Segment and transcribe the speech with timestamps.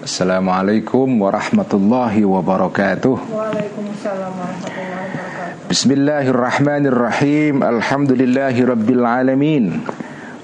[0.00, 9.84] Assalamualaikum warahmatullahi wabarakatuh Waalaikumsalam warahmatullahi wabarakatuh Bismillahirrahmanirrahim Alhamdulillahi rabbil alamin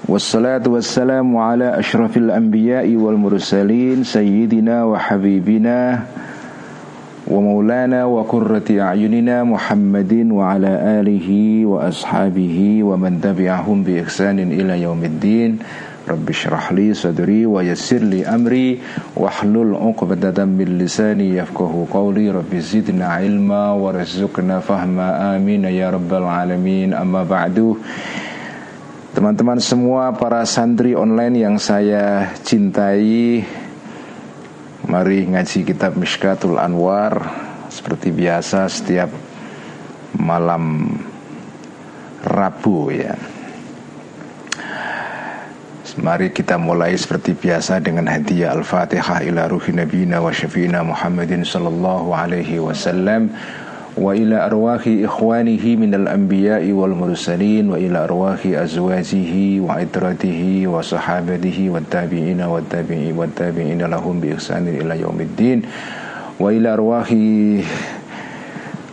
[0.05, 6.05] Wassalatu wassalamu ala ashrafil anbiya'i wal mursalin Sayyidina wa habibina
[7.25, 14.05] Wa maulana wa kurrati a'yunina Muhammadin wa ala alihi wa ashabihi Wa man tabi'ahum bi
[14.05, 15.65] ihsanin ila yaumiddin
[16.07, 18.79] Rabbi syrah li sadri wa yassir li amri
[19.11, 22.31] Wahlul uqbadatan min lisani yafkahu qawli.
[22.31, 25.35] Rabbi zidna ilma wa rizukna fahma.
[25.35, 26.95] Amin Ya Rabbal alamin.
[26.95, 27.75] Amma ba'du.
[29.11, 33.41] Teman-teman semua para santri online yang saya cintai
[34.87, 37.17] Mari ngaji kitab Mishkatul Anwar
[37.67, 39.09] Seperti biasa setiap
[40.15, 40.85] malam
[42.21, 43.36] Rabu ya
[45.97, 52.13] Mari kita mulai seperti biasa dengan hadiah Al-Fatihah ila ruhi nabiyina wa syafiina Muhammadin sallallahu
[52.13, 53.33] alaihi wasallam
[53.97, 60.85] wa ila arwahi ikhwanihi minal anbiya'i wal mursalin wa ila arwahi azwajihi wa itratihi wa
[60.85, 65.65] sahabatihi wa tabi'ina wa tabi'i wa tabi'ina lahum bi ihsanin ila yaumiddin
[66.37, 67.65] wa ila arwahi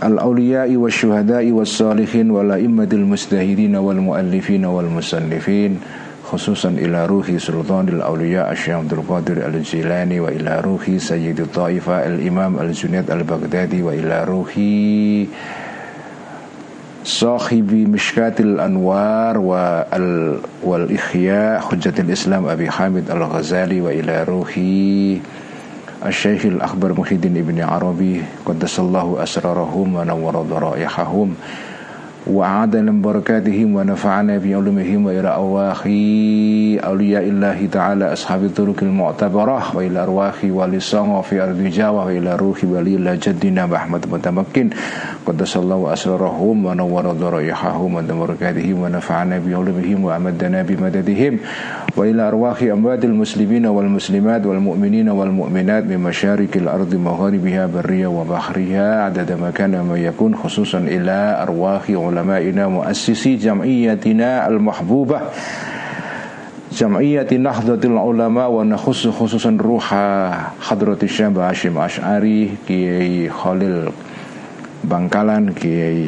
[0.00, 5.84] al-awliya'i wa syuhada'i wa salihin wa la'immatil mustahidina wal muallifina wal musannifin
[6.29, 12.61] khususan ila ruhi sultanil awliya Asyam Abdul Qadir al-Jilani wa ila ruhi Sayyidul Ta'ifa al-Imam
[12.61, 15.25] al-Junaid al-Baghdadi wa ila ruhi
[17.01, 25.17] sahibi mishkatil anwar wa al wal ikhya hujjatil islam Abi Hamid al-Ghazali wa ila ruhi
[25.99, 31.35] الشيخ الأخبر محي الدين ابن عربي قدس الله أسرارهم ونور ضرائحهم
[32.26, 35.78] وأعاد من بركاتهم ونفعنا بعلومهم وإلى أرواح
[36.88, 42.96] أولياء الله تعالى أصحاب الطرق المعتبرة وإلى أرواح ولسان في أرض جاوة وإلى روح ولي
[42.96, 44.70] الله جدنا محمد متمكن.
[45.26, 51.38] قدس الله أسرارهم ونور ضرائحهم وبركاتهم ونفعنا بعلومهم وأمدنا بمددهم.
[51.96, 59.50] وإلى أرواح أموات المسلمين والمسلمات والمؤمنين والمؤمنات من مشارق الأرض مغاربها برية وبحرها عدد ما
[59.50, 65.21] كان ما يكون خصوصا إلى أرواح علمائنا مؤسسي جمعيتنا المحبوبة
[66.71, 69.85] جمعية نهضة العلماء ونخص خصوصا روح
[70.61, 73.89] حضرة الشاب هاشم أشعري كي خليل
[74.79, 76.07] Bangkalan Kiai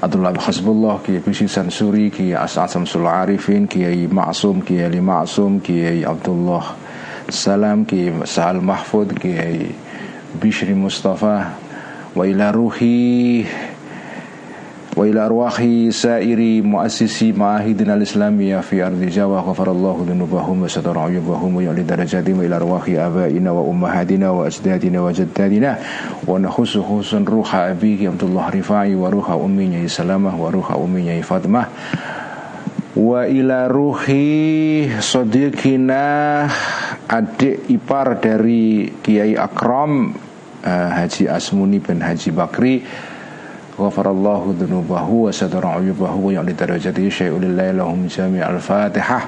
[0.00, 6.00] Abdullah Hasbullah Kiai Bisi Sansuri Kiai As'ad Samsul Arifin Kiai Ma'sum Kiai Ali Ma'sum Kiai
[6.00, 6.64] Abdullah
[7.28, 9.68] Salam Kiai Sa'al Mahfud Kiai
[10.40, 11.52] Bishri Mustafa
[12.16, 13.44] Wa ila ruhi
[18.79, 20.71] ardi Jawa ghafarallahu dhunubahum wa
[21.11, 25.75] uyubahum wa yu'li darajatim wa ila arwahi abaina wa ummahatina wa ajdadina wa jaddadina
[26.23, 26.79] wa nakhusu
[27.27, 31.67] ruha abiki Abdullah Rifai wa ruha umminya Salamah wa ruha umminya Fatimah.
[32.95, 36.47] Wa ila ruhi sadiqina
[37.11, 40.15] adik ipar dari Kiai Akram
[40.63, 42.79] uh, Haji Asmuni bin Haji Bakri
[43.78, 49.22] ghafarallahu dhunubahu wa satara uyubahu wa ya'li darajatihi syai'ul lillahi lahum jami'al fatihah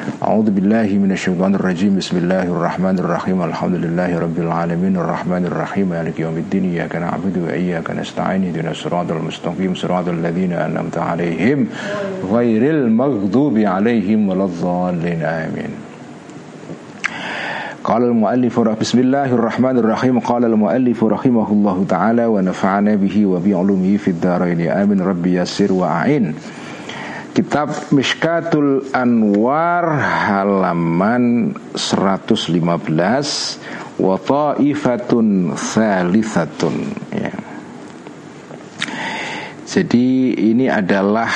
[0.00, 5.88] أعوذ بالله من الشيطان الرجيم بسم الله الرحمن الرحيم الحمد لله رب العالمين الرحمن الرحيم
[5.88, 11.66] مالك يوم الدين إياك نعبد وإياك نستعين اهدنا الصراط المستقيم صراط الذين أنعمت عليهم
[12.32, 15.83] غير المغضوب عليهم ولا الضالين آمين
[17.84, 24.08] قال المؤلف بسم الله الرحمن الرحيم قال المؤلف رحمه الله تعالى ونفعنا به وبعلومه في
[24.08, 26.34] الدارين آمين ربي يسر وأعين
[27.30, 36.74] Kitab Mishkatul Anwar halaman 115 wa ta'ifatun thalithatun
[37.14, 37.30] ya.
[39.62, 41.30] Jadi ini adalah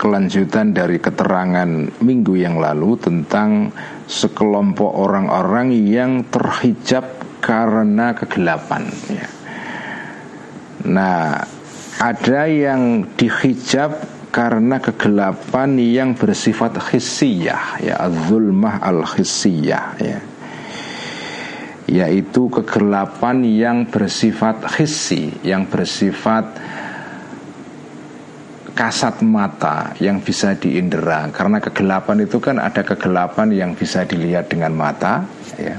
[0.00, 3.76] kelanjutan dari keterangan minggu yang lalu tentang
[4.11, 7.07] sekelompok orang-orang yang terhijab
[7.39, 9.27] karena kegelapan ya.
[10.91, 11.39] Nah,
[12.01, 13.95] ada yang dihijab
[14.35, 17.95] karena kegelapan yang bersifat khissiyah ya
[18.27, 20.19] zulmah al khissiyah ya
[21.91, 26.47] yaitu kegelapan yang bersifat hissi yang bersifat
[28.71, 31.29] kasat mata yang bisa diindera.
[31.29, 35.23] Karena kegelapan itu kan ada kegelapan yang bisa dilihat dengan mata
[35.59, 35.77] ya.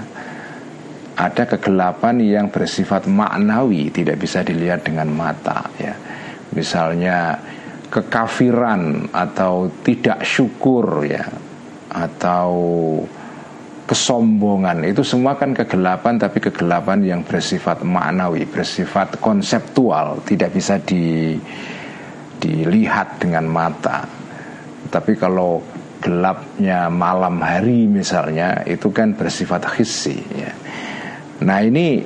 [1.13, 5.93] Ada kegelapan yang bersifat maknawi tidak bisa dilihat dengan mata ya.
[6.57, 7.37] Misalnya
[7.93, 11.29] kekafiran atau tidak syukur ya.
[11.93, 12.49] Atau
[13.85, 21.37] kesombongan itu semua kan kegelapan tapi kegelapan yang bersifat maknawi, bersifat konseptual, tidak bisa di
[22.43, 24.03] dilihat dengan mata.
[24.91, 25.63] Tapi kalau
[26.03, 30.51] gelapnya malam hari misalnya itu kan bersifat hissi ya.
[31.47, 32.03] Nah ini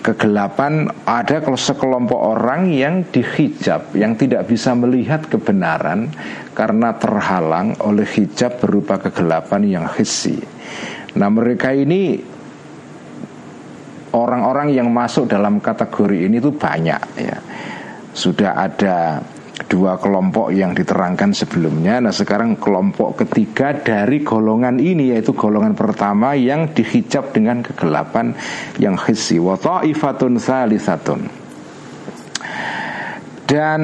[0.00, 6.10] kegelapan ada kalau sekelompok orang yang dihijab yang tidak bisa melihat kebenaran
[6.56, 10.40] karena terhalang oleh hijab berupa kegelapan yang hissi.
[11.20, 12.16] Nah mereka ini
[14.16, 17.38] orang-orang yang masuk dalam kategori ini itu banyak ya.
[18.16, 19.20] Sudah ada
[19.64, 21.96] dua kelompok yang diterangkan sebelumnya.
[22.04, 28.36] Nah, sekarang kelompok ketiga dari golongan ini yaitu golongan pertama yang dihijab dengan kegelapan
[28.76, 31.20] yang hissi wa ta'ifatun salisatun.
[33.46, 33.80] Dan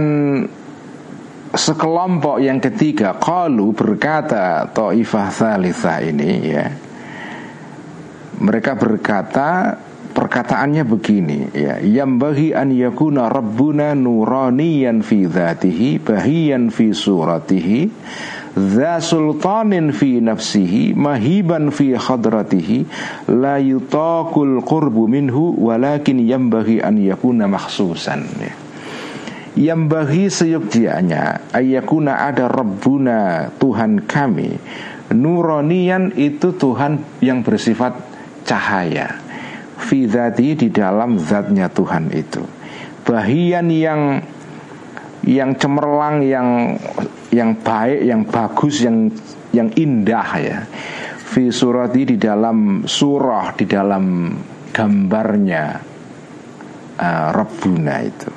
[1.53, 6.67] sekelompok yang ketiga qalu berkata ta'ifah salisa ini ya.
[8.43, 9.79] Mereka berkata
[10.13, 17.81] perkataannya begini ya yang bagi an yakuna rabbuna nuraniyan fi dzatihi bahiyan fi suratihi
[18.53, 22.85] dza sultanin fi nafsihi mahiban fi hadratihi
[23.33, 28.53] la yutaqul qurbu minhu walakin yambaghi an yakuna makhsusan ya.
[29.57, 34.57] yang bagi seyuktianya ayakuna ada Rabbuna Tuhan kami
[35.13, 37.93] Nuranian itu Tuhan yang bersifat
[38.49, 39.21] cahaya
[39.83, 40.07] fi
[40.55, 42.43] di dalam zatnya Tuhan itu.
[43.03, 44.23] Bahian yang
[45.27, 46.79] yang cemerlang yang
[47.35, 49.11] yang baik yang bagus yang
[49.51, 50.59] yang indah ya.
[51.19, 54.31] Fi surati di dalam surah di dalam
[54.71, 55.65] gambarnya
[56.97, 58.31] uh, Rabbuna itu.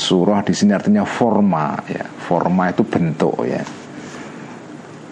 [0.00, 2.04] Surah di sini artinya forma ya.
[2.04, 3.79] Forma itu bentuk ya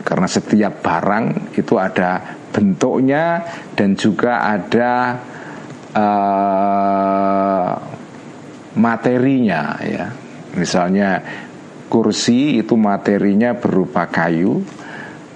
[0.09, 3.45] karena setiap barang itu ada bentuknya
[3.77, 5.21] dan juga ada
[5.93, 7.73] uh,
[8.73, 10.09] materinya ya.
[10.57, 11.21] Misalnya
[11.93, 14.65] kursi itu materinya berupa kayu,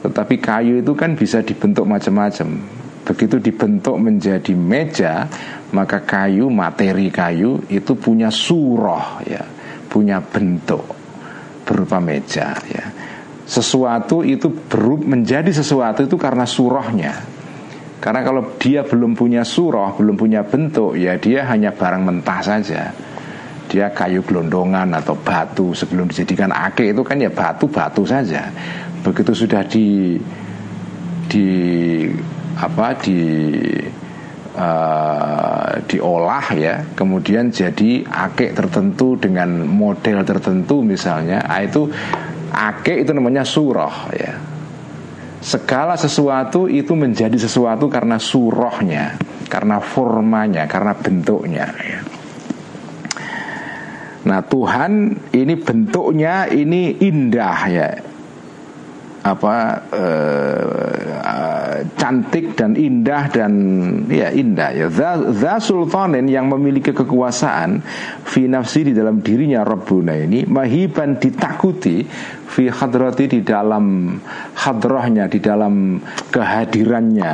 [0.08, 2.80] tetapi kayu itu kan bisa dibentuk macam-macam.
[3.04, 5.28] Begitu dibentuk menjadi meja,
[5.76, 9.44] maka kayu, materi kayu itu punya surah ya,
[9.92, 10.86] punya bentuk
[11.68, 13.11] berupa meja ya.
[13.52, 17.12] Sesuatu itu berub menjadi sesuatu itu karena surahnya.
[18.00, 22.88] Karena kalau dia belum punya surah, belum punya bentuk, ya dia hanya barang mentah saja.
[23.68, 28.48] Dia kayu gelondongan atau batu sebelum dijadikan ake itu kan ya batu-batu saja.
[29.04, 30.16] Begitu sudah di
[31.28, 31.48] di
[32.56, 33.20] apa di
[34.56, 41.86] uh, diolah ya, kemudian jadi ake tertentu dengan model tertentu misalnya, ah, itu
[42.52, 44.32] ake itu namanya surah ya
[45.42, 49.18] segala sesuatu itu menjadi sesuatu karena surohnya,
[49.50, 51.66] karena formanya, karena bentuknya.
[51.82, 52.00] Ya.
[54.22, 57.90] Nah Tuhan ini bentuknya ini indah ya
[59.22, 59.54] apa
[59.94, 63.52] uh, cantik dan indah dan
[64.10, 64.86] ya indah ya.
[65.30, 67.82] Za sultanin yang memiliki kekuasaan
[68.26, 72.02] fi nafsi di dalam dirinya Rabbuna ini mahiban ditakuti
[72.50, 74.18] fi hadrati di dalam
[74.58, 76.02] hadrahnya di dalam
[76.34, 77.32] kehadirannya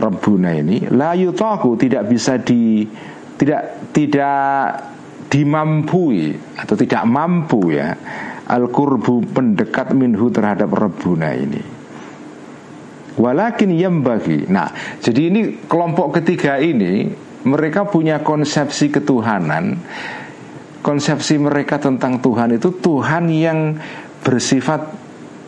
[0.00, 0.88] Rabbuna ini.
[0.96, 2.88] La yutaku tidak bisa di
[3.36, 4.48] tidak tidak
[5.28, 7.92] dimampui atau tidak mampu ya
[8.48, 11.62] al-qurbu pendekat minhu terhadap rebuna ini.
[13.18, 14.46] Walakin yang bagi.
[14.48, 14.70] Nah,
[15.02, 17.10] jadi ini kelompok ketiga ini
[17.44, 19.76] mereka punya konsepsi ketuhanan.
[20.80, 23.74] Konsepsi mereka tentang Tuhan itu Tuhan yang
[24.22, 24.80] bersifat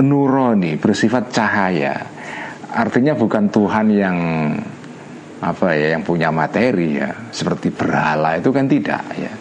[0.03, 1.95] nuroni, bersifat cahaya.
[2.75, 4.19] Artinya bukan Tuhan yang
[5.41, 9.33] apa ya yang punya materi ya seperti berhala itu kan tidak ya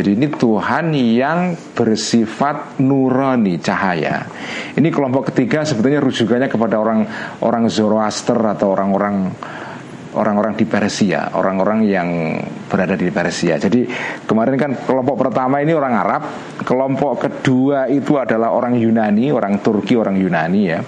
[0.00, 4.24] jadi ini Tuhan yang bersifat nurani cahaya.
[4.72, 7.04] Ini kelompok ketiga sebetulnya rujukannya kepada orang
[7.44, 9.28] orang Zoroaster atau orang-orang
[10.16, 12.08] orang-orang di Persia, orang-orang yang
[12.64, 13.60] berada di Persia.
[13.60, 13.84] Jadi
[14.24, 16.22] kemarin kan kelompok pertama ini orang Arab,
[16.64, 20.80] kelompok kedua itu adalah orang Yunani, orang Turki, orang Yunani ya.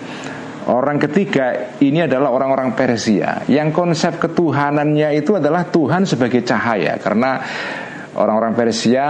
[0.72, 7.42] Orang ketiga ini adalah orang-orang Persia yang konsep ketuhanannya itu adalah Tuhan sebagai cahaya karena
[8.16, 9.04] orang-orang Persia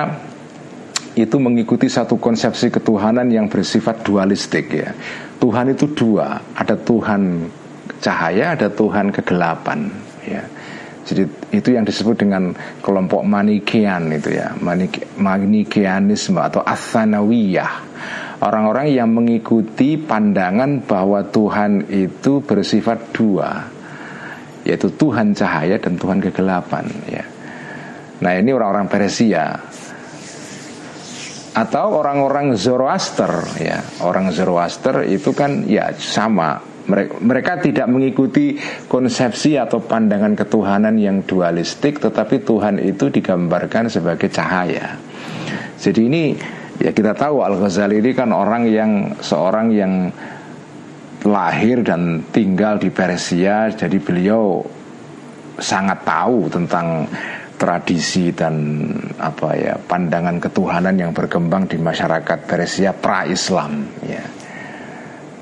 [1.12, 4.96] itu mengikuti satu konsepsi ketuhanan yang bersifat dualistik ya.
[5.36, 7.50] Tuhan itu dua, ada Tuhan
[8.00, 9.92] cahaya, ada Tuhan kegelapan
[10.24, 10.42] ya.
[11.02, 14.54] Jadi itu yang disebut dengan kelompok Manikean itu ya,
[15.18, 17.90] Manikeanisme atau Athanawiyah.
[18.42, 23.66] Orang-orang yang mengikuti pandangan bahwa Tuhan itu bersifat dua,
[24.62, 27.22] yaitu Tuhan cahaya dan Tuhan kegelapan ya.
[28.22, 29.58] Nah ini orang-orang Persia.
[31.52, 33.82] Atau orang-orang Zoroaster ya.
[34.00, 36.62] Orang Zoroaster itu kan ya sama.
[36.82, 38.58] Mereka, tidak mengikuti
[38.90, 44.98] konsepsi atau pandangan ketuhanan yang dualistik tetapi Tuhan itu digambarkan sebagai cahaya.
[45.78, 46.34] Jadi ini
[46.82, 50.10] ya kita tahu Al Ghazali ini kan orang yang seorang yang
[51.22, 53.70] lahir dan tinggal di Persia.
[53.70, 54.58] Jadi beliau
[55.62, 57.06] sangat tahu tentang
[57.62, 58.82] tradisi dan
[59.22, 64.24] apa ya pandangan ketuhanan yang berkembang di masyarakat Persia pra-Islam ya.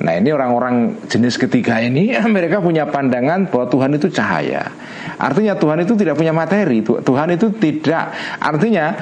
[0.01, 4.69] Nah ini orang-orang jenis ketiga ini mereka punya pandangan bahwa Tuhan itu cahaya.
[5.17, 6.85] Artinya Tuhan itu tidak punya materi.
[6.85, 8.13] Tuhan itu tidak.
[8.37, 8.93] Artinya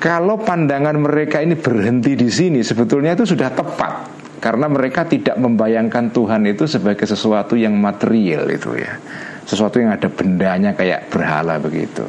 [0.00, 3.92] kalau pandangan mereka ini berhenti di sini sebetulnya itu sudah tepat
[4.40, 9.00] karena mereka tidak membayangkan Tuhan itu sebagai sesuatu yang material itu ya
[9.46, 12.04] sesuatu yang ada bendanya kayak berhala begitu.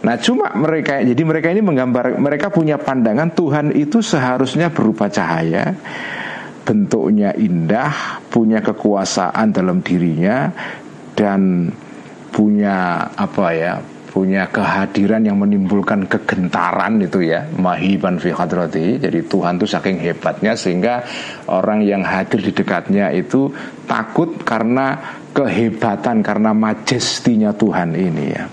[0.00, 5.76] Nah cuma mereka jadi mereka ini menggambar mereka punya pandangan Tuhan itu seharusnya berupa cahaya
[6.64, 10.52] bentuknya indah punya kekuasaan dalam dirinya
[11.16, 11.68] dan
[12.32, 13.74] punya apa ya
[14.20, 17.48] punya kehadiran yang menimbulkan kegentaran itu ya.
[17.56, 19.00] Mahiban fi hadrati.
[19.00, 21.00] Jadi Tuhan itu saking hebatnya sehingga
[21.48, 23.48] orang yang hadir di dekatnya itu
[23.88, 25.00] takut karena
[25.32, 28.44] kehebatan karena majestinya Tuhan ini ya.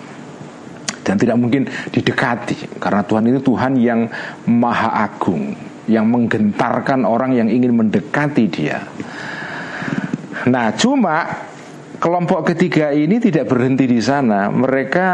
[1.04, 4.08] Dan tidak mungkin didekati karena Tuhan itu Tuhan yang
[4.48, 5.52] maha agung
[5.92, 8.88] yang menggentarkan orang yang ingin mendekati dia.
[10.48, 11.48] Nah cuma
[12.00, 14.52] kelompok ketiga ini tidak berhenti di sana.
[14.52, 15.08] Mereka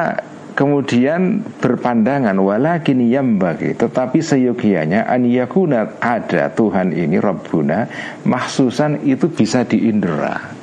[0.54, 3.02] kemudian berpandangan walakin
[3.42, 7.90] bagi tetapi seyogianya an yakuna ada Tuhan ini Rabbuna
[8.26, 10.54] mahsusan itu bisa diindera.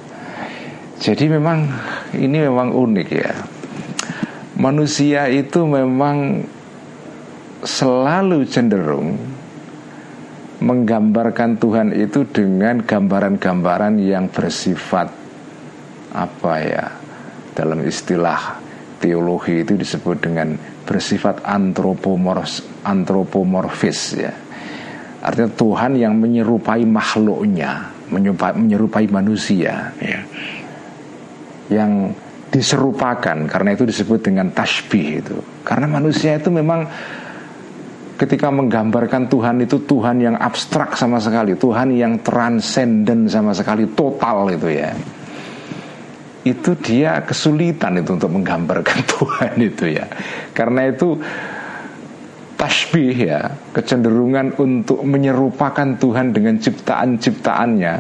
[1.01, 1.65] Jadi memang
[2.13, 3.33] ini memang unik ya.
[4.61, 6.45] Manusia itu memang
[7.65, 9.17] selalu cenderung
[10.61, 15.09] menggambarkan Tuhan itu dengan gambaran-gambaran yang bersifat
[16.13, 16.87] apa ya
[17.57, 18.60] dalam istilah
[19.01, 20.55] teologi itu disebut dengan
[20.85, 24.33] bersifat antropomorfis, antropomorfis ya.
[25.21, 30.21] Artinya Tuhan yang menyerupai makhluknya, menyerupai, menyerupai manusia ya.
[31.73, 32.15] Yang
[32.53, 35.37] diserupakan karena itu disebut dengan tasbih itu.
[35.65, 36.85] Karena manusia itu memang
[38.21, 44.51] ketika menggambarkan Tuhan itu Tuhan yang abstrak sama sekali, Tuhan yang transenden sama sekali, total
[44.53, 44.93] itu ya
[46.45, 50.07] itu dia kesulitan itu untuk menggambarkan Tuhan itu ya.
[50.57, 51.21] Karena itu
[52.57, 57.95] tasbih ya, kecenderungan untuk menyerupakan Tuhan dengan ciptaan-ciptaannya,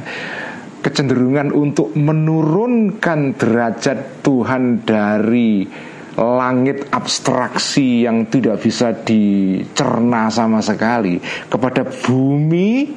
[0.84, 5.64] kecenderungan untuk menurunkan derajat Tuhan dari
[6.20, 11.16] langit abstraksi yang tidak bisa dicerna sama sekali
[11.48, 12.92] kepada bumi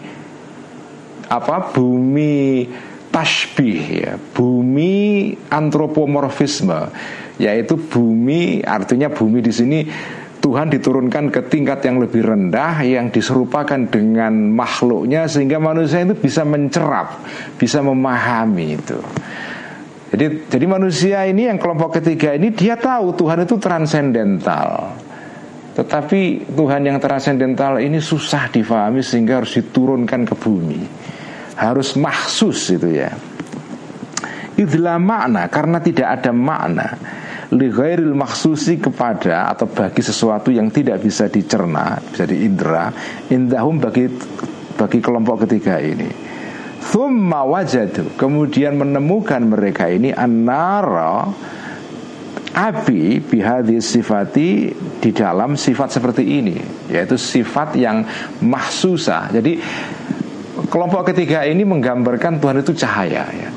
[1.32, 2.68] apa bumi
[3.14, 6.90] tasbih ya bumi antropomorfisme
[7.38, 9.80] yaitu bumi artinya bumi di sini
[10.44, 16.44] Tuhan diturunkan ke tingkat yang lebih rendah yang diserupakan dengan makhluknya sehingga manusia itu bisa
[16.44, 17.24] mencerap,
[17.56, 19.00] bisa memahami itu.
[20.12, 25.00] Jadi jadi manusia ini yang kelompok ketiga ini dia tahu Tuhan itu transendental.
[25.80, 31.03] Tetapi Tuhan yang transendental ini susah difahami sehingga harus diturunkan ke bumi
[31.58, 33.14] harus mahsus itu ya.
[34.54, 36.88] Itulah makna karena tidak ada makna.
[37.54, 42.90] Lighairil maksusi kepada atau bagi sesuatu yang tidak bisa dicerna Bisa diindra
[43.30, 44.10] Indahum bagi
[44.74, 46.10] bagi kelompok ketiga ini.
[46.82, 51.30] Thumma wajadu Kemudian menemukan mereka ini Annara
[52.54, 56.58] Abi bihadi sifati di dalam sifat seperti ini
[56.90, 58.02] Yaitu sifat yang
[58.42, 59.62] mahsusa Jadi
[60.74, 63.50] kelompok ketiga ini menggambarkan Tuhan itu cahaya ya.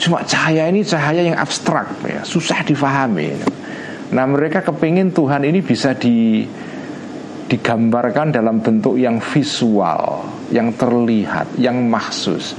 [0.00, 3.36] Cuma cahaya ini cahaya yang abstrak ya, susah difahami.
[4.16, 6.48] Nah mereka kepingin Tuhan ini bisa di
[7.52, 12.56] digambarkan dalam bentuk yang visual, yang terlihat, yang mahsus.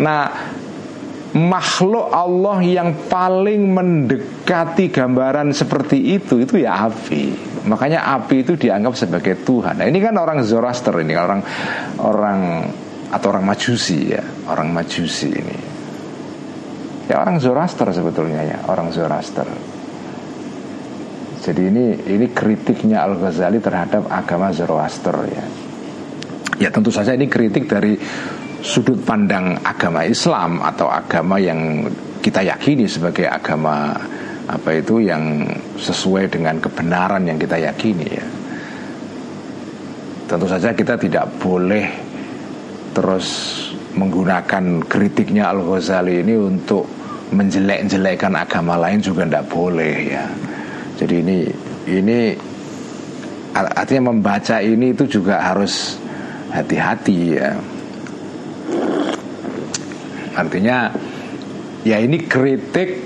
[0.00, 0.32] Nah
[1.36, 7.52] makhluk Allah yang paling mendekati gambaran seperti itu itu ya api.
[7.68, 9.80] Makanya api itu dianggap sebagai Tuhan.
[9.80, 11.40] Nah ini kan orang Zoroaster ini orang
[12.00, 12.40] orang
[13.12, 15.58] atau orang majusi ya orang majusi ini.
[17.06, 19.44] Ya orang Zoroaster sebetulnya ya orang Zoroaster.
[21.42, 25.44] Jadi ini ini kritiknya Al Ghazali terhadap agama Zoroaster ya.
[26.62, 27.98] Ya tentu saja ini kritik dari
[28.62, 31.90] sudut pandang agama Islam atau agama yang
[32.22, 33.90] kita yakini sebagai agama
[34.46, 35.42] apa itu yang
[35.74, 38.26] sesuai dengan kebenaran yang kita yakini ya.
[40.30, 42.11] Tentu saja kita tidak boleh
[42.92, 43.28] terus
[43.96, 46.88] menggunakan kritiknya Al Ghazali ini untuk
[47.32, 50.24] menjelek-jelekan agama lain juga tidak boleh ya.
[51.00, 51.38] Jadi ini
[51.88, 52.18] ini
[53.52, 55.96] artinya membaca ini itu juga harus
[56.52, 57.56] hati-hati ya.
[60.32, 60.92] Artinya
[61.84, 63.04] ya ini kritik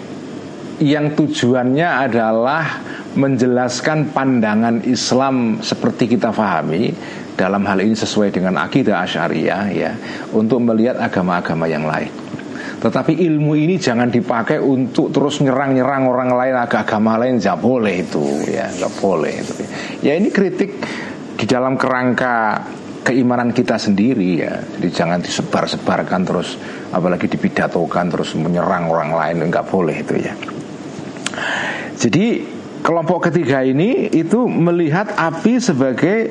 [0.82, 2.64] yang tujuannya adalah
[3.16, 6.92] menjelaskan pandangan Islam seperti kita fahami
[7.36, 9.92] dalam hal ini sesuai dengan akidah Asy'ariyah ya
[10.32, 12.12] untuk melihat agama-agama yang lain.
[12.76, 18.24] Tetapi ilmu ini jangan dipakai untuk terus nyerang-nyerang orang lain agama lain nggak boleh itu
[18.52, 19.52] ya nggak boleh itu.
[20.04, 20.76] Ya ini kritik
[21.36, 22.60] di dalam kerangka
[23.00, 24.60] keimanan kita sendiri ya.
[24.60, 26.60] Jadi jangan disebar-sebarkan terus
[26.92, 30.32] apalagi dipidatokan terus menyerang orang lain nggak boleh itu ya.
[31.96, 32.55] Jadi
[32.86, 36.30] kelompok ketiga ini itu melihat api sebagai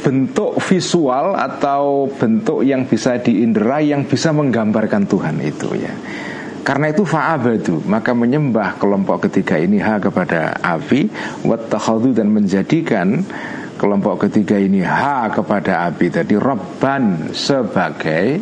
[0.00, 5.92] bentuk visual atau bentuk yang bisa diindera yang bisa menggambarkan Tuhan itu ya.
[6.64, 11.08] Karena itu fa'abadu Maka menyembah kelompok ketiga ini Ha kepada api
[11.48, 13.24] Wattakhadu dan menjadikan
[13.80, 18.36] Kelompok ketiga ini Ha kepada api Tadi Rabban sebagai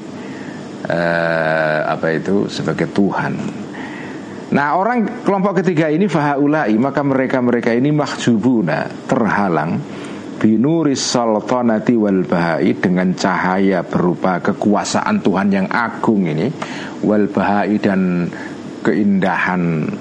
[0.91, 3.66] uh, Apa itu Sebagai Tuhan
[4.57, 9.77] Nah orang kelompok ketiga ini fahaulai maka mereka-mereka ini mahjubuna terhalang
[10.41, 16.49] binuris sultanati wal bahai dengan cahaya berupa kekuasaan Tuhan yang agung ini
[17.05, 18.33] wal bahai dan
[18.81, 19.93] keindahan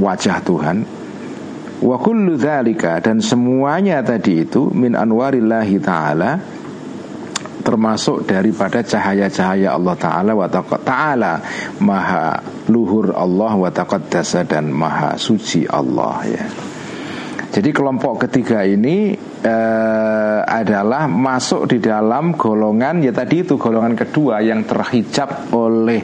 [0.00, 0.76] wajah Tuhan.
[1.80, 6.36] Wa kullu dan semuanya tadi itu min anwarillahi taala
[7.70, 11.32] termasuk daripada cahaya-cahaya Allah Ta'ala wa ta'ala.
[11.78, 16.44] Maha luhur Allah wa taqaddasa dan maha suci Allah ya.
[17.50, 24.38] Jadi kelompok ketiga ini uh, adalah masuk di dalam golongan ya tadi itu golongan kedua
[24.38, 25.98] yang terhijab oleh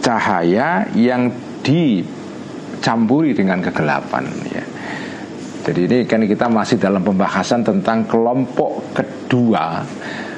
[0.00, 4.64] cahaya yang dicampuri dengan kegelapan ya.
[5.68, 9.84] Jadi ini kan kita masih dalam pembahasan tentang kelompok kedua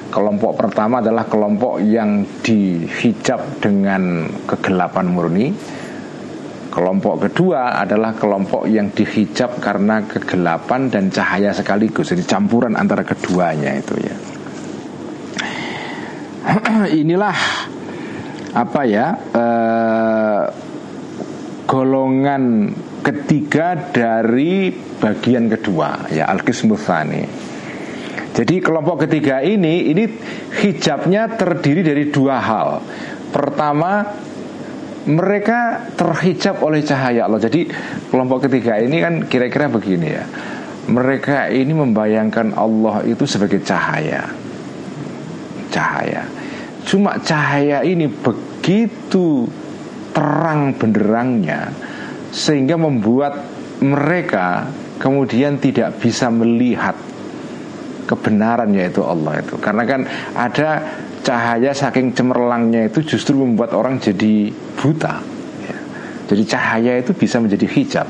[0.08, 5.52] Kelompok pertama adalah kelompok yang dihijab dengan kegelapan murni.
[6.72, 13.76] Kelompok kedua adalah kelompok yang dihijab karena kegelapan dan cahaya sekaligus Jadi campuran antara keduanya
[13.76, 14.16] itu ya.
[17.04, 17.36] Inilah
[18.56, 20.42] apa ya eh,
[21.68, 22.72] golongan
[23.04, 27.22] ketiga dari bagian kedua ya al-qismutsani
[28.38, 30.07] jadi kelompok ketiga ini ini
[30.62, 32.79] hijabnya terdiri dari dua hal.
[33.35, 34.07] Pertama
[35.11, 37.42] mereka terhijab oleh cahaya Allah.
[37.42, 37.66] Jadi
[38.14, 40.22] kelompok ketiga ini kan kira-kira begini ya.
[40.87, 44.31] Mereka ini membayangkan Allah itu sebagai cahaya.
[45.74, 46.22] Cahaya.
[46.87, 49.51] Cuma cahaya ini begitu
[50.14, 51.74] terang benderangnya
[52.31, 53.35] sehingga membuat
[53.83, 54.70] mereka
[55.03, 56.94] kemudian tidak bisa melihat
[58.08, 60.00] kebenaran yaitu Allah itu karena kan
[60.32, 60.80] ada
[61.20, 64.48] cahaya saking cemerlangnya itu justru membuat orang jadi
[64.80, 65.20] buta
[65.68, 65.78] ya.
[66.32, 68.08] jadi cahaya itu bisa menjadi hijab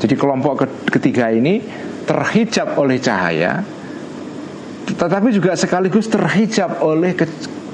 [0.00, 1.60] jadi kelompok ketiga ini
[2.08, 3.60] terhijab oleh cahaya
[4.86, 7.26] tetapi juga sekaligus terhijab oleh ke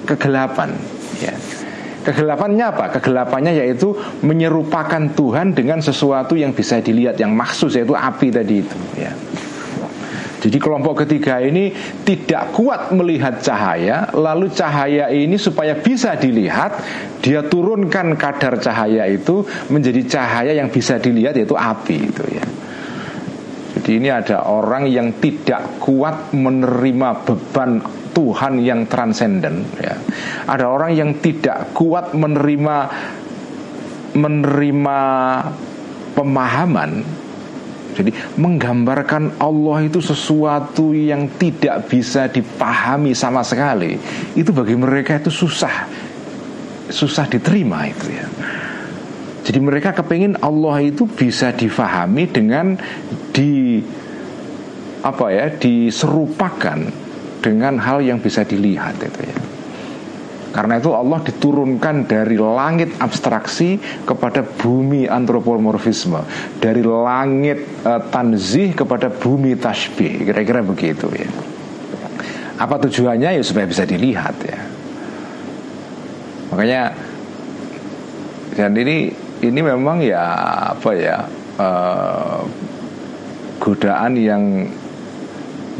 [0.08, 0.74] kegelapan
[1.20, 1.34] ya.
[2.02, 2.98] Kegelapannya apa?
[2.98, 3.94] Kegelapannya yaitu
[4.26, 9.14] menyerupakan Tuhan dengan sesuatu yang bisa dilihat yang maksud yaitu api tadi itu ya.
[10.42, 11.70] Jadi kelompok ketiga ini
[12.02, 16.82] tidak kuat melihat cahaya, lalu cahaya ini supaya bisa dilihat,
[17.22, 22.46] dia turunkan kadar cahaya itu menjadi cahaya yang bisa dilihat yaitu api itu ya.
[23.78, 27.78] Jadi ini ada orang yang tidak kuat menerima beban
[28.10, 29.94] Tuhan yang transenden ya.
[30.50, 32.76] Ada orang yang tidak kuat menerima
[34.12, 34.98] menerima
[36.12, 37.21] pemahaman
[37.92, 44.00] jadi menggambarkan Allah itu sesuatu yang tidak bisa dipahami sama sekali
[44.32, 45.84] Itu bagi mereka itu susah.
[46.88, 48.26] Susah diterima itu ya.
[49.42, 52.78] Jadi mereka kepingin Allah itu bisa difahami dengan
[53.34, 53.82] di
[55.02, 56.78] apa ya diserupakan
[57.42, 59.51] dengan hal yang bisa dilihat itu ya
[60.52, 66.20] karena itu Allah diturunkan dari langit abstraksi kepada bumi antropomorfisme,
[66.60, 71.28] dari langit uh, tanzih kepada bumi tasbih, kira-kira begitu ya.
[72.60, 74.60] Apa tujuannya ya supaya bisa dilihat ya.
[76.52, 76.92] Makanya
[78.52, 79.08] dan ini
[79.40, 80.36] ini memang ya
[80.76, 81.16] apa ya
[81.56, 82.44] uh,
[83.56, 84.68] godaan yang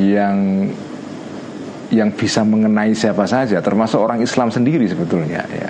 [0.01, 0.37] yang
[1.93, 5.69] yang bisa mengenai siapa saja termasuk orang Islam sendiri sebetulnya ya.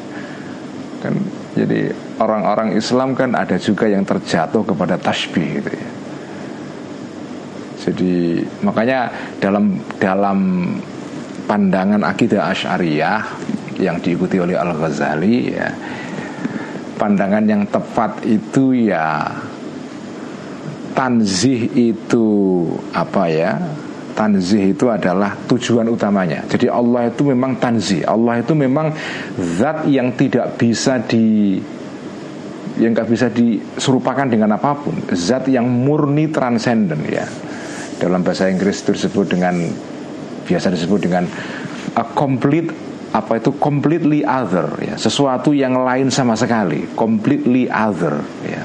[1.03, 1.19] Kan
[1.59, 1.91] jadi
[2.23, 5.91] orang-orang Islam kan ada juga yang terjatuh kepada tasbih gitu ya.
[7.83, 9.11] Jadi makanya
[9.43, 10.39] dalam dalam
[11.51, 13.21] pandangan akidah Asy'ariyah
[13.83, 15.69] yang diikuti oleh Al Ghazali ya
[17.03, 19.27] pandangan yang tepat itu ya
[20.95, 22.29] tanzih itu
[22.95, 23.59] apa ya
[24.13, 26.45] tanzih itu adalah tujuan utamanya.
[26.47, 28.05] Jadi Allah itu memang tanzih.
[28.05, 28.93] Allah itu memang
[29.59, 31.59] zat yang tidak bisa di
[32.81, 34.97] yang nggak bisa diserupakan dengan apa pun.
[35.13, 37.27] Zat yang murni transenden ya.
[38.01, 39.55] Dalam bahasa Inggris itu disebut dengan
[40.43, 41.25] biasa disebut dengan
[41.95, 42.73] a complete
[43.13, 48.65] apa itu completely other ya sesuatu yang lain sama sekali completely other ya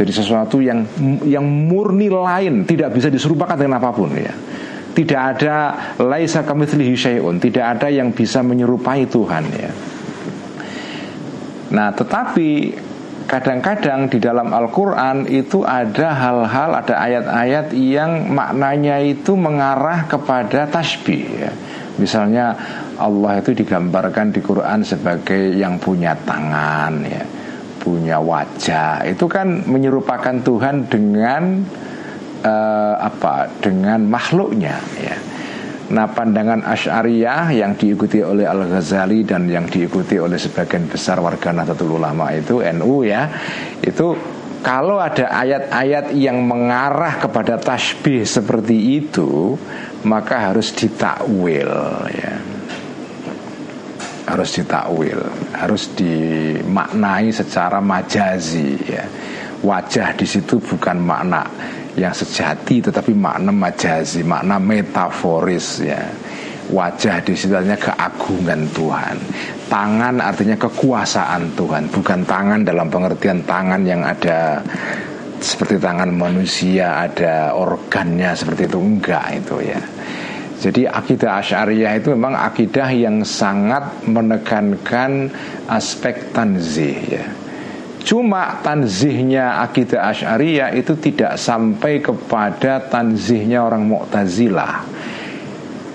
[0.00, 0.80] jadi sesuatu yang
[1.28, 4.32] yang murni lain tidak bisa diserupakan dengan apa pun ya.
[4.96, 5.56] Tidak ada
[6.00, 9.70] laisa kamitslihi syai'un, tidak ada yang bisa menyerupai Tuhan ya.
[11.76, 12.74] Nah, tetapi
[13.28, 21.28] kadang-kadang di dalam Al-Qur'an itu ada hal-hal, ada ayat-ayat yang maknanya itu mengarah kepada tasbih
[21.44, 21.52] ya.
[22.00, 22.56] Misalnya
[22.96, 27.39] Allah itu digambarkan di Quran sebagai yang punya tangan ya
[27.80, 29.08] punya wajah.
[29.08, 31.64] Itu kan menyerupakan Tuhan dengan
[32.44, 33.48] uh, apa?
[33.58, 35.16] Dengan makhluknya ya.
[35.90, 41.98] Nah pandangan Ash'ariyah yang diikuti oleh Al-Ghazali dan yang diikuti oleh sebagian besar warga Nahdlatul
[41.98, 43.26] Ulama itu NU ya
[43.82, 44.14] Itu
[44.62, 49.58] kalau ada ayat-ayat yang mengarah kepada tasbih seperti itu
[50.06, 51.74] Maka harus ditakwil
[52.14, 52.49] ya
[54.30, 55.20] harus ditakwil,
[55.52, 59.04] harus dimaknai secara majazi ya.
[59.60, 61.44] Wajah di situ bukan makna
[61.98, 66.00] yang sejati tetapi makna majazi, makna metaforis ya.
[66.70, 69.16] Wajah di situ artinya keagungan Tuhan.
[69.66, 74.62] Tangan artinya kekuasaan Tuhan, bukan tangan dalam pengertian tangan yang ada
[75.40, 79.80] seperti tangan manusia ada organnya seperti itu enggak itu ya
[80.60, 85.32] jadi akidah Asy'ariyah itu memang akidah yang sangat menekankan
[85.64, 87.24] aspek tanzih ya.
[88.04, 94.84] Cuma tanzihnya akidah Asy'ariyah itu tidak sampai kepada tanzihnya orang Mu'tazilah.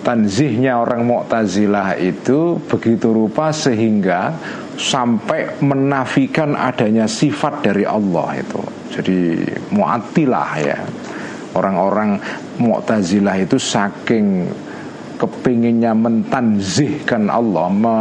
[0.02, 4.34] Tanzihnya orang Mu'tazilah itu begitu rupa sehingga
[4.82, 8.62] sampai menafikan adanya sifat dari Allah itu.
[8.98, 10.78] Jadi Mu'attilah ya
[11.56, 12.20] orang-orang
[12.60, 14.48] Mu'tazilah itu saking
[15.16, 17.98] kepinginnya mentanzihkan Allah me,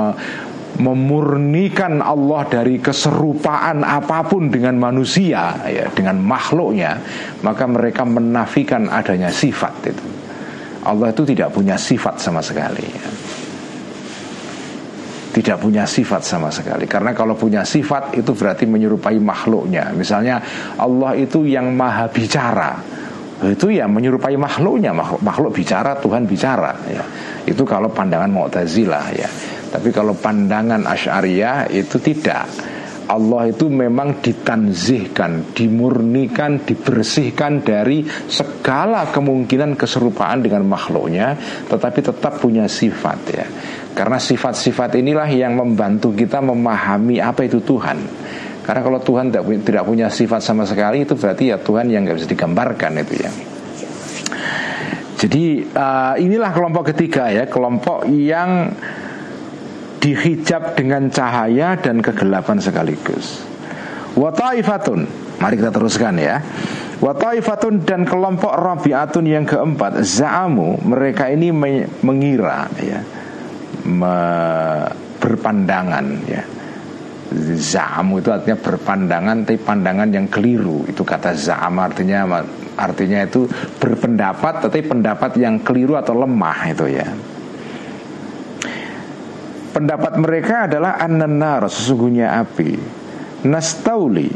[0.82, 6.98] memurnikan Allah dari keserupaan apa pun dengan manusia ya dengan makhluknya
[7.46, 10.06] maka mereka menafikan adanya sifat itu.
[10.84, 13.08] Allah itu tidak punya sifat sama sekali ya.
[15.34, 16.86] tidak punya sifat sama sekali.
[16.86, 19.90] Karena kalau punya sifat itu berarti menyerupai makhluknya.
[19.90, 20.38] Misalnya
[20.78, 22.78] Allah itu yang maha bicara
[23.52, 27.04] itu ya menyerupai makhluknya makhluk, makhluk bicara Tuhan bicara ya
[27.44, 29.28] itu kalau pandangan Mu'tazilah ya
[29.68, 32.46] tapi kalau pandangan Asy'ariyah itu tidak
[33.04, 41.37] Allah itu memang ditanzihkan, dimurnikan, dibersihkan dari segala kemungkinan keserupaan dengan makhluknya,
[41.68, 43.46] tetapi tetap punya sifat ya.
[43.92, 47.98] Karena sifat-sifat inilah yang membantu kita memahami apa itu Tuhan.
[48.64, 52.29] Karena kalau Tuhan tidak punya sifat sama sekali itu berarti ya Tuhan yang nggak bisa
[52.33, 53.31] digambarkan itu ya.
[55.20, 58.72] Jadi uh, inilah kelompok ketiga ya, kelompok yang
[60.00, 63.44] dihijab dengan cahaya dan kegelapan sekaligus.
[64.16, 65.09] Wataifatun,
[65.44, 66.40] mari kita teruskan ya.
[67.05, 71.53] Wataifatun dan kelompok Rabiatun yang keempat, za'amu mereka ini
[72.00, 73.05] mengira ya,
[73.85, 74.16] me,
[75.20, 76.53] berpandangan ya
[77.59, 80.87] Za'am itu artinya berpandangan tapi pandangan yang keliru.
[80.87, 82.23] Itu kata za'am artinya
[82.79, 83.51] artinya itu
[83.83, 87.09] berpendapat tapi pendapat yang keliru atau lemah itu ya.
[89.75, 92.79] Pendapat mereka adalah annanar sesungguhnya api.
[93.51, 94.31] Nastauli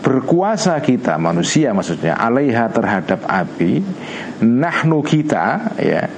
[0.00, 3.84] berkuasa kita manusia maksudnya alaiha terhadap api.
[4.40, 6.08] Nahnu kita ya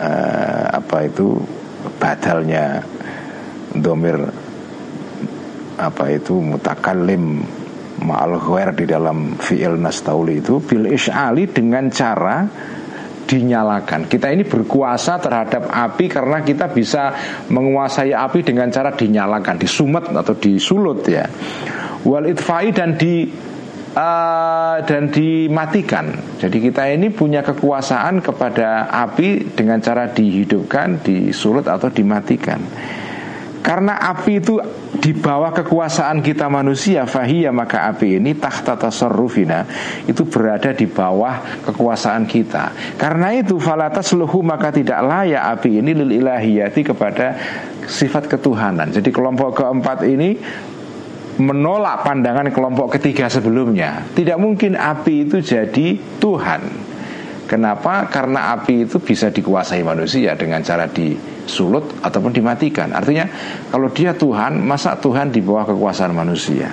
[0.00, 1.36] uh, apa itu
[2.00, 2.80] badalnya
[3.76, 4.47] domir
[5.78, 7.46] apa itu mutakallim
[8.02, 12.46] ma'al ghair di dalam fi'il nastauli itu bil is'ali dengan cara
[13.28, 14.08] dinyalakan.
[14.08, 17.12] Kita ini berkuasa terhadap api karena kita bisa
[17.52, 21.28] menguasai api dengan cara dinyalakan, disumet atau disulut ya.
[22.08, 23.28] Wal itfai dan di
[23.92, 26.16] uh, dan dimatikan.
[26.40, 32.64] Jadi kita ini punya kekuasaan kepada api dengan cara dihidupkan, disulut atau dimatikan.
[33.58, 34.56] Karena api itu
[34.98, 39.66] di bawah kekuasaan kita manusia Fahiyah maka api ini tahta tasarrufina
[40.08, 42.96] Itu berada di bawah kekuasaan kita.
[42.96, 47.26] Karena itu falatas luhu maka tidak layak api ini lil ilahiyati kepada
[47.88, 48.90] sifat ketuhanan.
[48.92, 50.36] Jadi kelompok keempat ini
[51.38, 54.02] menolak pandangan kelompok ketiga sebelumnya.
[54.12, 56.87] Tidak mungkin api itu jadi Tuhan
[57.48, 58.04] Kenapa?
[58.12, 62.92] Karena api itu bisa dikuasai manusia dengan cara disulut ataupun dimatikan.
[62.92, 63.24] Artinya
[63.72, 66.68] kalau dia Tuhan, masa Tuhan di bawah kekuasaan manusia?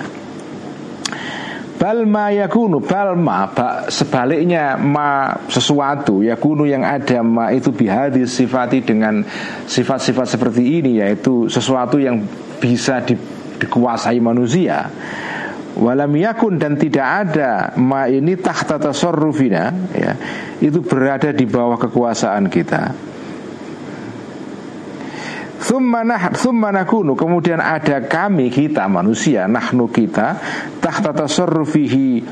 [1.76, 3.52] Balma yakunu balma
[3.92, 9.20] sebaliknya ma sesuatu yakunu yang ada ma itu bihadis sifati dengan
[9.68, 12.24] sifat-sifat seperti ini yaitu sesuatu yang
[12.56, 13.12] bisa di,
[13.60, 14.88] dikuasai manusia
[15.76, 20.12] walam yakun dan tidak ada ma ini tahta tasarrufina ya
[20.60, 22.82] itu berada di bawah kekuasaan kita.
[25.66, 30.38] Thumma nakunu Kemudian ada kami kita manusia Nahnu kita
[30.78, 32.22] Tahta tasarrufihi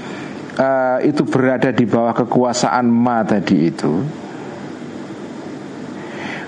[0.55, 3.93] uh, Itu berada di bawah kekuasaan ma tadi itu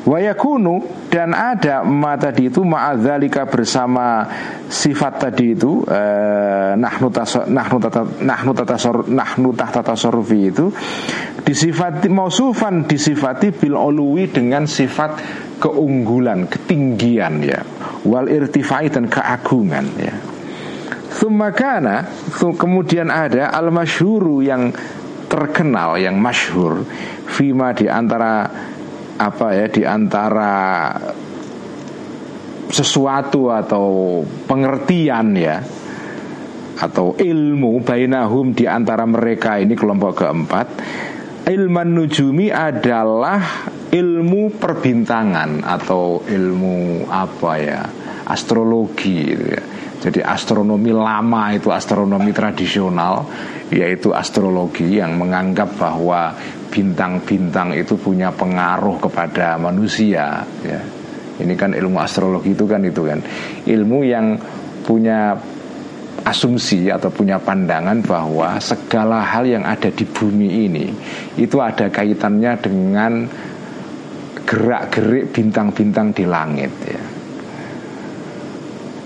[0.07, 4.23] Wayakunu dan ada ma tadi itu ma'adzalika bersama
[4.71, 7.11] sifat tadi itu eh, nahnu
[9.11, 9.51] nahnu
[10.31, 10.66] itu
[11.42, 15.19] disifati mausufan disifati bil uluwi dengan sifat
[15.59, 17.66] keunggulan, ketinggian ya
[18.07, 20.14] wal irtifai dan keagungan ya.
[21.19, 22.07] Thumakana
[22.55, 24.71] kemudian ada al masyhuru yang
[25.27, 26.87] terkenal yang masyhur
[27.27, 28.47] fima di antara
[29.16, 30.92] apa ya di antara
[32.68, 35.62] sesuatu atau pengertian ya
[36.76, 40.66] atau ilmu bainahum di antara mereka ini kelompok keempat
[41.46, 47.81] ilman nujumi adalah ilmu perbintangan atau ilmu apa ya
[48.26, 49.62] astrologi gitu ya.
[49.96, 53.26] Jadi astronomi lama itu astronomi tradisional
[53.70, 56.35] yaitu astrologi yang menganggap bahwa
[56.68, 60.81] bintang-bintang itu punya pengaruh kepada manusia ya.
[61.37, 63.20] Ini kan ilmu astrologi itu kan itu kan
[63.68, 64.40] ilmu yang
[64.81, 65.37] punya
[66.24, 70.87] asumsi atau punya pandangan bahwa segala hal yang ada di bumi ini
[71.37, 73.12] itu ada kaitannya dengan
[74.46, 77.02] gerak-gerik bintang-bintang di langit ya.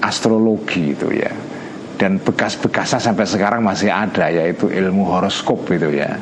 [0.01, 1.33] Astrologi itu ya.
[2.01, 6.17] Dan bekas-bekasnya sampai sekarang masih ada yaitu ilmu horoskop itu ya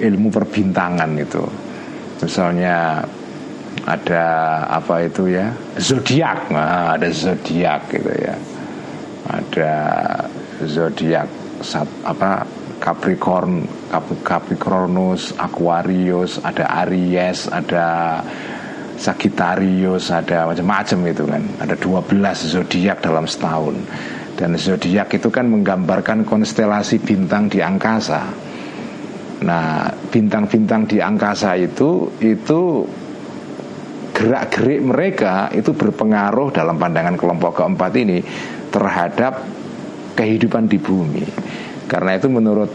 [0.00, 1.44] ilmu perbintangan itu.
[2.24, 3.04] Misalnya
[3.84, 4.24] ada
[4.68, 5.52] apa itu ya?
[5.76, 6.52] Zodiak.
[6.52, 8.36] Nah, ada zodiak gitu ya.
[9.30, 9.72] Ada
[10.64, 11.28] zodiak
[12.04, 12.44] apa
[12.80, 13.68] Capricorn
[14.24, 18.18] Capricornus Aquarius ada Aries ada
[18.96, 21.42] Sagittarius ada macam-macam itu kan.
[21.60, 23.76] Ada 12 zodiak dalam setahun.
[24.36, 28.49] Dan zodiak itu kan menggambarkan konstelasi bintang di angkasa
[29.40, 32.84] Nah, bintang-bintang di angkasa itu itu
[34.12, 38.20] gerak-gerik mereka itu berpengaruh dalam pandangan kelompok keempat ini
[38.68, 39.40] terhadap
[40.12, 41.24] kehidupan di bumi.
[41.88, 42.68] Karena itu menurut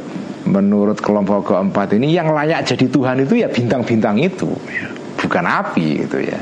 [0.50, 4.50] menurut kelompok keempat ini yang layak jadi Tuhan itu ya bintang-bintang itu,
[5.22, 6.40] bukan api gitu ya.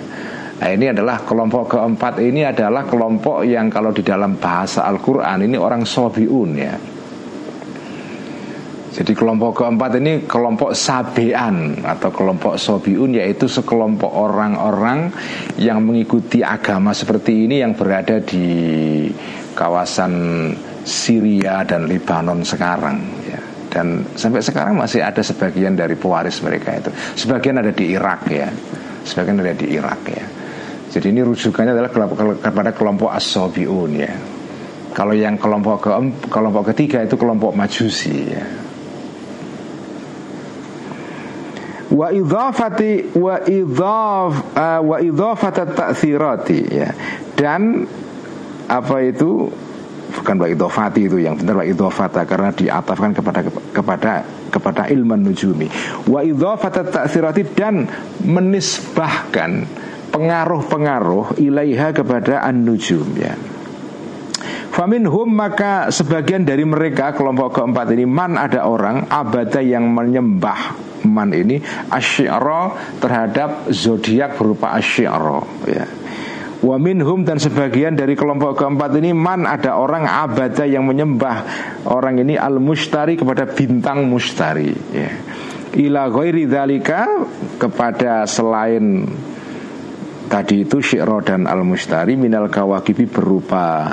[0.63, 5.59] Nah ini adalah kelompok keempat ini adalah kelompok yang kalau di dalam bahasa Al-Quran ini
[5.59, 6.75] orang sobiun ya
[8.93, 15.10] jadi kelompok keempat ini kelompok sabean atau kelompok sobiun yaitu sekelompok orang-orang
[15.58, 19.10] yang mengikuti agama seperti ini yang berada di
[19.58, 20.13] kawasan
[20.86, 23.41] Syria dan Lebanon sekarang ya.
[23.73, 26.93] Dan sampai sekarang masih ada sebagian dari pewaris mereka itu.
[27.17, 28.45] Sebagian ada di Irak ya.
[29.01, 30.25] Sebagian ada di Irak ya.
[30.93, 31.89] Jadi ini rujukannya adalah
[32.38, 34.13] kepada kelompok as-sobiun ya.
[34.93, 35.89] Kalau yang kelompok ke
[36.29, 38.62] kelompok ketiga itu kelompok majusi ya.
[41.93, 46.89] Wa idhafati wa idhaf uh, wa idhafat ta'thirati ya.
[47.38, 47.86] Dan
[48.65, 49.47] apa itu?
[50.13, 53.39] Bukan wa idhafati itu yang benar wa idhafata karena diatafkan kepada
[53.73, 54.12] kepada
[54.49, 55.69] kepada ilmu nujumi.
[56.10, 57.86] Wa idhafat ta'thirati dan
[58.25, 59.65] menisbahkan
[60.13, 63.34] pengaruh-pengaruh ilaiha kepada an-nujum ya
[64.73, 70.75] Faminhum maka sebagian dari mereka kelompok keempat ini man ada orang abada yang menyembah
[71.06, 71.60] man ini
[71.91, 75.86] asyara terhadap zodiak berupa asyara ya
[76.63, 81.43] Wa minhum dan sebagian dari kelompok keempat ini man ada orang abada yang menyembah
[81.91, 85.12] orang ini al mustari kepada bintang mustari ya.
[85.75, 86.47] Ila ghairi
[87.60, 89.03] kepada selain
[90.32, 93.91] tadi itu syi'ro dan al mustari minal kawakibi berupa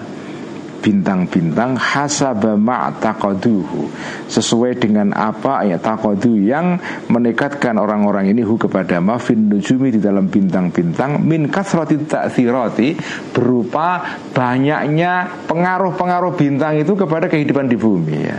[0.81, 3.87] bintang-bintang hasaba ma'taqaduhu
[4.27, 6.81] sesuai dengan apa ya taqadu yang
[7.13, 12.97] menekatkan orang-orang ini hu kepada mafin nujumi di dalam bintang-bintang min kasrati ta'thirati
[13.37, 18.39] berupa banyaknya pengaruh-pengaruh bintang itu kepada kehidupan di bumi ya.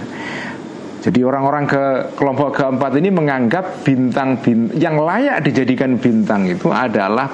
[1.02, 7.34] Jadi orang-orang ke kelompok keempat ini menganggap bintang bintang yang layak dijadikan bintang itu adalah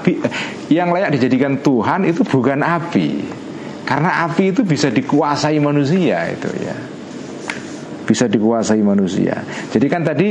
[0.72, 3.08] yang layak dijadikan Tuhan itu bukan api.
[3.88, 6.76] Karena api itu bisa dikuasai manusia itu ya.
[8.04, 9.40] Bisa dikuasai manusia.
[9.72, 10.30] Jadi kan tadi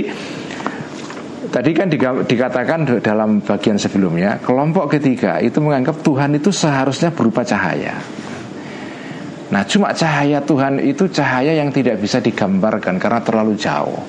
[1.46, 1.88] Tadi kan
[2.26, 7.96] dikatakan dalam bagian sebelumnya Kelompok ketiga itu menganggap Tuhan itu seharusnya berupa cahaya
[9.54, 14.04] Nah cuma cahaya Tuhan itu cahaya yang tidak bisa digambarkan Karena terlalu jauh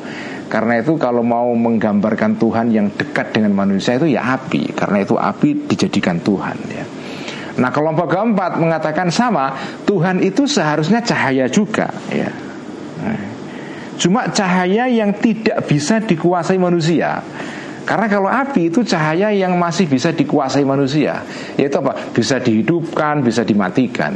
[0.50, 5.14] Karena itu kalau mau menggambarkan Tuhan yang dekat dengan manusia itu ya api Karena itu
[5.16, 6.97] api dijadikan Tuhan ya
[7.58, 12.30] Nah kelompok keempat mengatakan sama Tuhan itu seharusnya cahaya juga ya.
[13.98, 17.18] Cuma cahaya yang tidak bisa dikuasai manusia.
[17.82, 21.26] Karena kalau api itu cahaya yang masih bisa dikuasai manusia.
[21.58, 22.14] Yaitu apa?
[22.14, 24.14] Bisa dihidupkan, bisa dimatikan.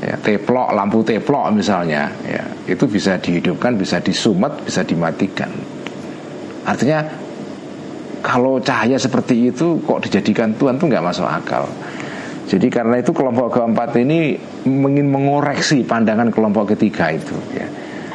[0.00, 5.48] Ya, Teplok, lampu teplok misalnya ya, Itu bisa dihidupkan, bisa disumet, bisa dimatikan.
[6.64, 7.04] Artinya
[8.20, 11.64] kalau cahaya seperti itu kok dijadikan Tuhan tuh nggak masuk akal
[12.50, 14.34] jadi karena itu kelompok keempat ini
[14.66, 17.70] ingin mengoreksi pandangan kelompok ketiga itu ya.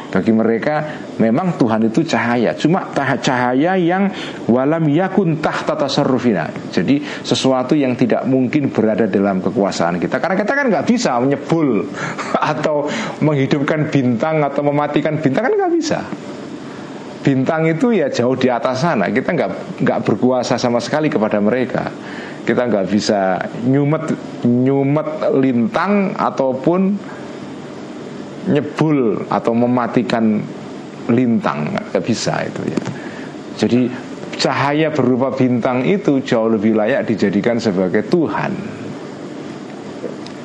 [0.06, 2.56] Bagi mereka memang Tuhan itu cahaya.
[2.56, 4.08] Cuma cahaya yang
[4.48, 6.48] walam yakun tahta tasarrufina.
[6.72, 10.16] Jadi sesuatu yang tidak mungkin berada dalam kekuasaan kita.
[10.22, 11.90] Karena kita kan nggak bisa menyebul
[12.52, 12.88] Atau
[13.24, 16.00] menghidupkan bintang atau mematikan bintang kan nggak bisa
[17.26, 19.10] Bintang itu ya jauh di atas sana.
[19.10, 21.90] Kita nggak nggak berkuasa sama sekali kepada mereka.
[22.46, 24.14] Kita nggak bisa nyumet
[24.46, 26.94] nyumet lintang ataupun
[28.46, 30.38] nyebul atau mematikan
[31.10, 31.74] lintang.
[31.90, 32.82] Nggak bisa itu ya.
[33.58, 33.90] Jadi
[34.38, 38.85] cahaya berupa bintang itu jauh lebih layak dijadikan sebagai Tuhan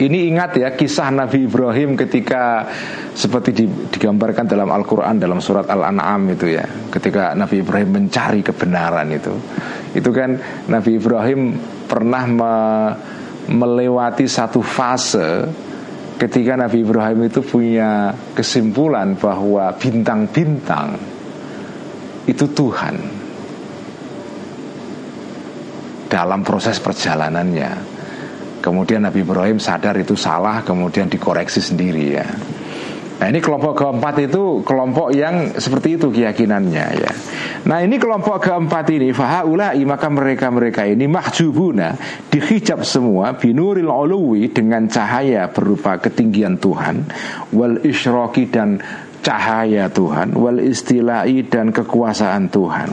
[0.02, 2.66] ini ingat ya kisah Nabi Ibrahim ketika
[3.14, 6.66] seperti digambarkan dalam Al-Quran dalam surat Al-An'am itu ya.
[6.90, 9.34] Ketika Nabi Ibrahim mencari kebenaran itu.
[9.94, 11.54] Itu kan Nabi Ibrahim
[11.86, 12.54] pernah me
[13.42, 15.46] melewati satu fase
[16.18, 20.98] ketika Nabi Ibrahim itu punya kesimpulan bahwa bintang-bintang
[22.26, 22.96] itu Tuhan.
[26.10, 27.91] Dalam proses perjalanannya.
[28.62, 32.28] Kemudian Nabi Ibrahim sadar itu salah, kemudian dikoreksi sendiri ya.
[33.22, 37.12] Nah ini kelompok keempat itu kelompok yang seperti itu keyakinannya ya.
[37.70, 41.94] Nah ini kelompok keempat ini fahaulai maka mereka-mereka ini mahjubuna
[42.34, 47.06] dihijab semua binuril uluwi dengan cahaya berupa ketinggian Tuhan
[47.54, 48.82] wal isyraki dan
[49.22, 52.90] cahaya Tuhan wal istilai dan kekuasaan Tuhan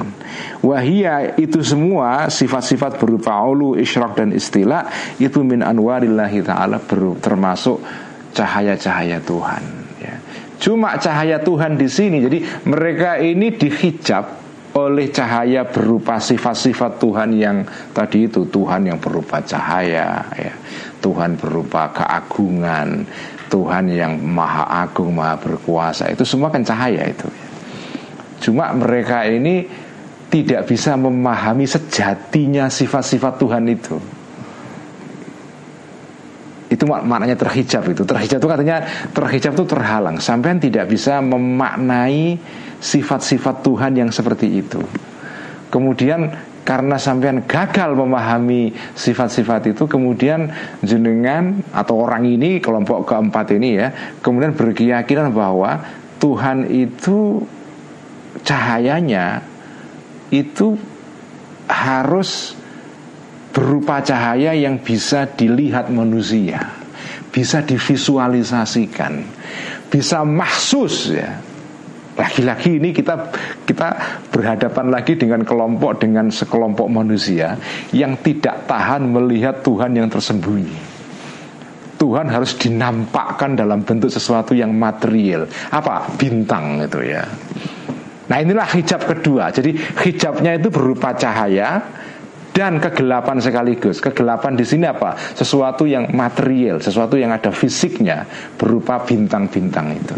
[0.61, 4.87] wahia itu semua sifat-sifat berupa ulu isyrak dan istilah
[5.17, 6.77] itu min anwarillahi taala
[7.19, 7.81] termasuk
[8.37, 9.63] cahaya-cahaya Tuhan
[9.99, 10.15] ya.
[10.61, 12.39] Cuma cahaya Tuhan di sini jadi
[12.69, 14.39] mereka ini dihijab
[14.77, 17.65] oleh cahaya berupa sifat-sifat Tuhan yang
[17.97, 20.55] tadi itu Tuhan yang berupa cahaya ya.
[20.99, 23.07] Tuhan berupa keagungan
[23.49, 26.13] Tuhan yang maha agung maha berkuasa.
[26.13, 27.29] Itu semua kan cahaya itu.
[28.39, 29.67] Cuma mereka ini
[30.29, 33.97] tidak bisa memahami sejatinya sifat-sifat Tuhan itu.
[36.69, 38.05] Itu maknanya terhijab itu.
[38.05, 38.79] Terhijab itu katanya
[39.17, 40.17] terhijab itu terhalang.
[40.21, 42.37] Sampai tidak bisa memaknai
[42.79, 44.85] sifat-sifat Tuhan yang seperti itu.
[45.73, 46.33] Kemudian
[46.69, 50.53] karena sampean gagal memahami sifat-sifat itu kemudian
[50.85, 53.89] jenengan atau orang ini kelompok keempat ini ya
[54.21, 55.81] kemudian berkeyakinan bahwa
[56.21, 57.41] Tuhan itu
[58.45, 59.41] cahayanya
[60.29, 60.77] itu
[61.73, 62.53] harus
[63.57, 66.69] berupa cahaya yang bisa dilihat manusia
[67.33, 69.25] bisa divisualisasikan
[69.89, 71.48] bisa mahsus ya
[72.19, 73.31] lagi-lagi ini kita
[73.63, 73.89] kita
[74.35, 77.55] berhadapan lagi dengan kelompok dengan sekelompok manusia
[77.95, 80.99] yang tidak tahan melihat Tuhan yang tersembunyi.
[81.99, 85.51] Tuhan harus dinampakkan dalam bentuk sesuatu yang material.
[85.71, 86.15] Apa?
[86.15, 87.27] Bintang itu ya.
[88.29, 89.73] Nah inilah hijab kedua Jadi
[90.05, 91.81] hijabnya itu berupa cahaya
[92.59, 94.03] dan kegelapan sekaligus.
[94.03, 95.15] Kegelapan di sini apa?
[95.15, 98.27] Sesuatu yang material, sesuatu yang ada fisiknya
[98.59, 100.17] berupa bintang-bintang itu.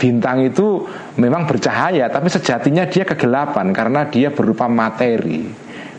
[0.00, 0.88] Bintang itu
[1.20, 5.44] memang bercahaya, tapi sejatinya dia kegelapan karena dia berupa materi.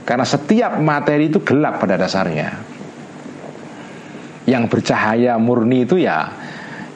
[0.02, 2.50] Karena setiap materi itu gelap pada dasarnya.
[4.50, 6.34] Yang bercahaya murni itu ya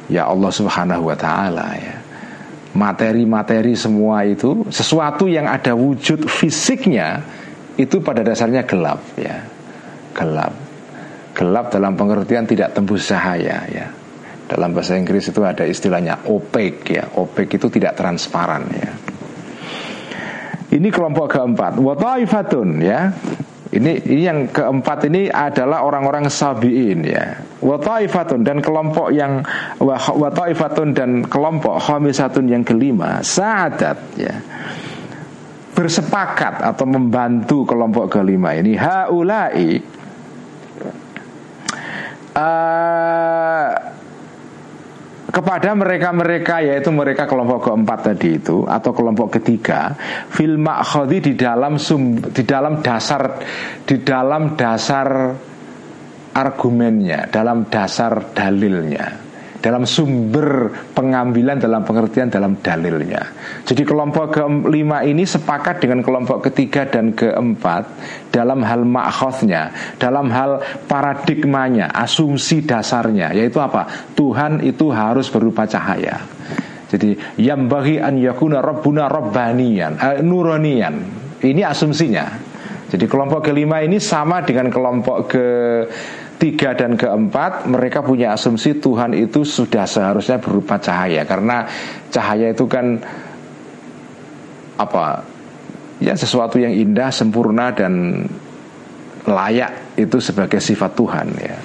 [0.09, 1.95] ya Allah Subhanahu wa taala ya
[2.75, 7.23] materi-materi semua itu sesuatu yang ada wujud fisiknya
[7.79, 9.39] itu pada dasarnya gelap ya
[10.11, 10.53] gelap
[11.35, 13.87] gelap dalam pengertian tidak tembus cahaya ya
[14.45, 17.05] dalam bahasa Inggris itu ada istilahnya opaque ya.
[17.17, 18.91] Opaque itu tidak transparan ya.
[20.75, 21.77] Ini kelompok keempat.
[21.81, 23.09] Wataifatun ya.
[23.75, 27.41] Ini, ini yang keempat ini adalah orang-orang sabiin ya.
[27.59, 27.75] Wa
[28.39, 29.43] dan kelompok yang
[29.81, 29.97] wa,
[30.93, 34.35] dan kelompok khamisatun yang kelima saadat ya.
[35.75, 38.79] Bersepakat atau membantu kelompok kelima ini.
[38.79, 39.81] Haulai
[42.35, 43.94] uh,
[45.35, 49.91] kepada mereka-mereka yaitu mereka kelompok keempat tadi itu atau kelompok ketiga
[50.31, 53.43] fil makhodi di dalam sum, di dalam dasar
[53.83, 55.35] di dalam dasar
[56.31, 59.24] argumennya, dalam dasar dalilnya
[59.65, 63.33] dalam sumber pengambilan dalam pengertian dalam dalilnya.
[63.65, 67.89] Jadi kelompok kelima ini sepakat dengan kelompok ketiga dan keempat
[68.29, 74.13] dalam hal makhosnya, dalam hal paradigmanya, asumsi dasarnya, yaitu apa?
[74.13, 76.21] Tuhan itu harus berupa cahaya.
[76.85, 81.25] Jadi yang bagi an yakuna rabbuna rabbanian, uh, nuranian.
[81.41, 82.53] Ini asumsinya.
[82.85, 85.47] Jadi kelompok kelima ini sama dengan kelompok ke
[86.35, 91.23] tiga dan keempat mereka punya asumsi Tuhan itu sudah seharusnya berupa cahaya.
[91.23, 91.65] Karena
[92.11, 92.99] cahaya itu kan
[94.75, 95.23] apa
[96.03, 98.23] ya sesuatu yang indah sempurna dan
[99.25, 101.57] layak itu sebagai sifat Tuhan ya.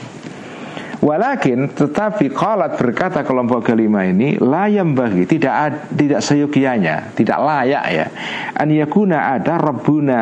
[1.01, 8.07] Walakin tetapi kalat berkata kelompok kelima ini layam bagi tidak tidak seyogianya tidak layak ya
[8.53, 10.21] an yakuna ada rabbuna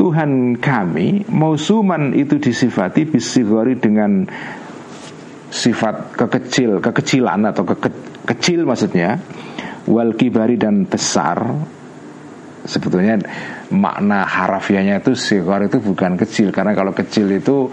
[0.00, 4.24] Tuhan kami Mausuman itu disifati Bisigori dengan
[5.52, 7.92] Sifat kekecil Kekecilan atau keke,
[8.24, 9.20] kecil maksudnya.
[9.84, 11.42] Wal kibari dan besar.
[12.64, 13.20] Sebetulnya
[13.76, 16.48] Makna harafiahnya itu Sigor itu bukan kecil.
[16.48, 17.68] Karena kalau kecil itu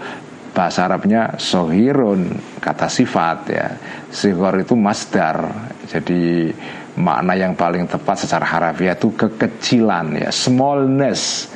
[0.52, 3.68] Bahasa Arabnya sohirun Kata sifat ya.
[4.10, 5.48] Sigor itu masdar.
[5.86, 6.50] Jadi
[6.98, 10.30] makna yang paling tepat secara harafiah itu kekecilan ya.
[10.34, 11.46] Smallness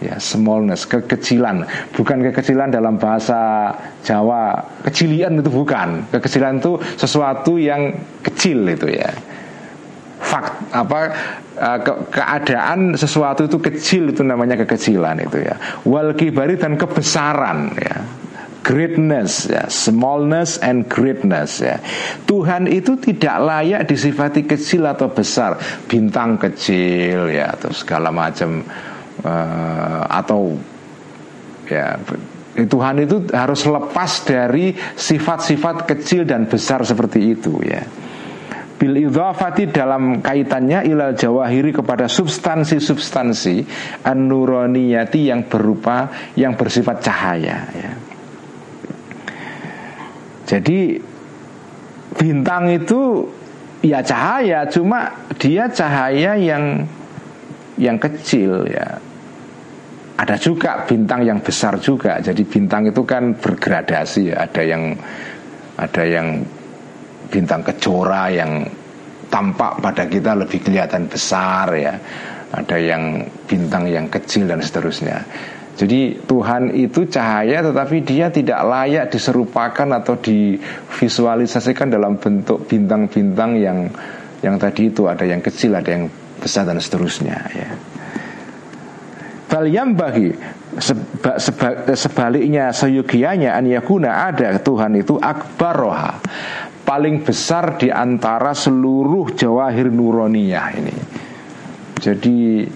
[0.00, 1.64] ya smallness kekecilan.
[1.96, 3.72] Bukan kekecilan dalam bahasa
[4.04, 6.08] Jawa kecilian itu bukan.
[6.12, 9.10] Kekecilan itu sesuatu yang kecil itu ya.
[10.16, 11.00] Fakt apa
[11.54, 15.56] eh, ke, keadaan sesuatu itu kecil itu namanya kekecilan itu ya.
[15.88, 17.98] Wal kibari dan kebesaran ya.
[18.66, 21.78] Greatness ya smallness and greatness ya.
[22.26, 25.54] Tuhan itu tidak layak disifati kecil atau besar.
[25.86, 28.66] Bintang kecil ya atau segala macam
[29.26, 30.54] uh, atau
[31.66, 31.98] ya
[32.64, 37.84] Tuhan itu harus lepas dari sifat-sifat kecil dan besar seperti itu ya.
[38.76, 43.56] Bil idhafati dalam kaitannya ilal jawahiri kepada substansi-substansi
[44.04, 44.28] an
[45.12, 47.92] yang berupa yang bersifat cahaya ya.
[50.46, 50.96] Jadi
[52.16, 53.28] bintang itu
[53.84, 56.88] ya cahaya cuma dia cahaya yang
[57.76, 58.96] yang kecil ya
[60.16, 62.16] ada juga bintang yang besar juga.
[62.24, 64.48] Jadi bintang itu kan bergradasi ya.
[64.48, 64.82] Ada yang
[65.76, 66.40] ada yang
[67.28, 68.64] bintang kejora yang
[69.28, 71.94] tampak pada kita lebih kelihatan besar ya.
[72.48, 75.20] Ada yang bintang yang kecil dan seterusnya.
[75.76, 83.92] Jadi Tuhan itu cahaya tetapi dia tidak layak diserupakan atau divisualisasikan dalam bentuk bintang-bintang yang
[84.40, 86.08] yang tadi itu ada yang kecil, ada yang
[86.40, 87.68] besar dan seterusnya ya.
[89.46, 90.34] Bal bagi
[90.74, 96.18] seba, seba, sebaliknya seyugianya an yakuna ada Tuhan itu akbaroha
[96.82, 100.94] paling besar di antara seluruh jawahir nuroniyah ini.
[101.98, 102.66] Jadi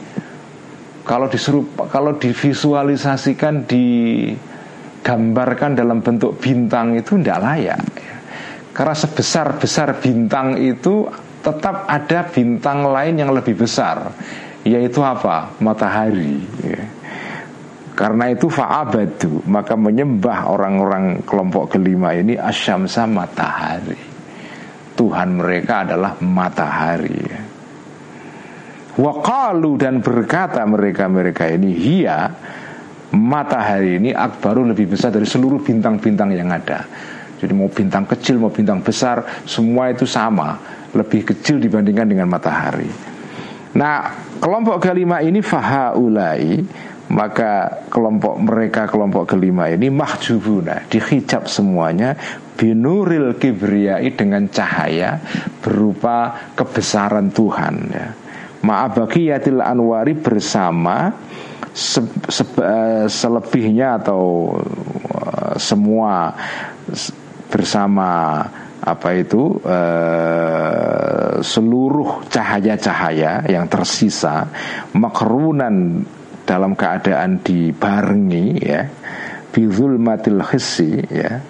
[1.03, 7.83] kalau disuruh kalau divisualisasikan digambarkan dalam bentuk bintang itu tidak layak.
[8.71, 11.11] Karena sebesar besar bintang itu
[11.43, 14.15] tetap ada bintang lain yang lebih besar
[14.67, 16.85] yaitu apa matahari ya.
[17.97, 24.11] karena itu fa'abadu maka menyembah orang-orang kelompok kelima ini asyamsa matahari
[25.01, 27.41] Tuhan mereka adalah matahari ya.
[29.01, 32.29] Waqalu dan berkata mereka-mereka ini Hia
[33.17, 36.85] matahari ini akbaru lebih besar dari seluruh bintang-bintang yang ada
[37.41, 40.59] Jadi mau bintang kecil mau bintang besar Semua itu sama
[40.93, 42.91] Lebih kecil dibandingkan dengan matahari
[43.79, 46.65] Nah kelompok kelima ini Fahaulai
[47.11, 52.17] Maka kelompok mereka kelompok kelima ini Mahjubuna Dihijab semuanya
[52.57, 55.21] Binuril kibriyai dengan cahaya
[55.61, 58.09] Berupa kebesaran Tuhan ya.
[58.61, 61.17] Ma'abakiyatil anwari bersama
[61.73, 64.53] se, se, uh, selebihnya atau
[65.17, 66.37] uh, semua
[67.49, 68.45] bersama
[68.81, 74.49] apa itu uh, seluruh cahaya-cahaya yang tersisa
[74.97, 76.01] makrunan
[76.49, 78.89] dalam keadaan dibarengi ya
[79.53, 81.45] bizul matil hissi ya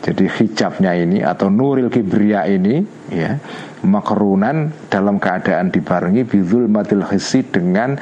[0.00, 3.40] jadi hijabnya ini atau nuril kibria ini ya
[3.84, 7.96] makrunan dalam keadaan dibarengi bizul matil hissi dengan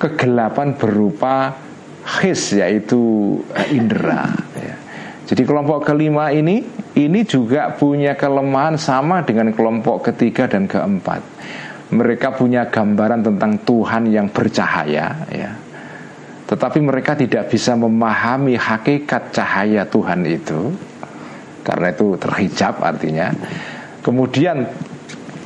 [0.00, 1.52] kegelapan berupa
[2.24, 3.36] his yaitu
[3.68, 4.74] indera ya.
[5.28, 6.64] jadi kelompok kelima ini
[6.98, 11.22] ini juga punya kelemahan sama dengan kelompok ketiga dan keempat.
[11.90, 15.50] Mereka punya gambaran tentang Tuhan yang bercahaya ya.
[16.50, 20.74] Tetapi mereka tidak bisa memahami hakikat cahaya Tuhan itu
[21.62, 23.30] karena itu terhijab artinya.
[24.02, 24.66] Kemudian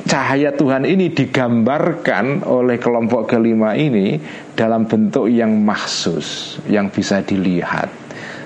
[0.05, 4.17] cahaya Tuhan ini digambarkan oleh kelompok kelima ini
[4.57, 8.04] dalam bentuk yang mahsus, yang bisa dilihat.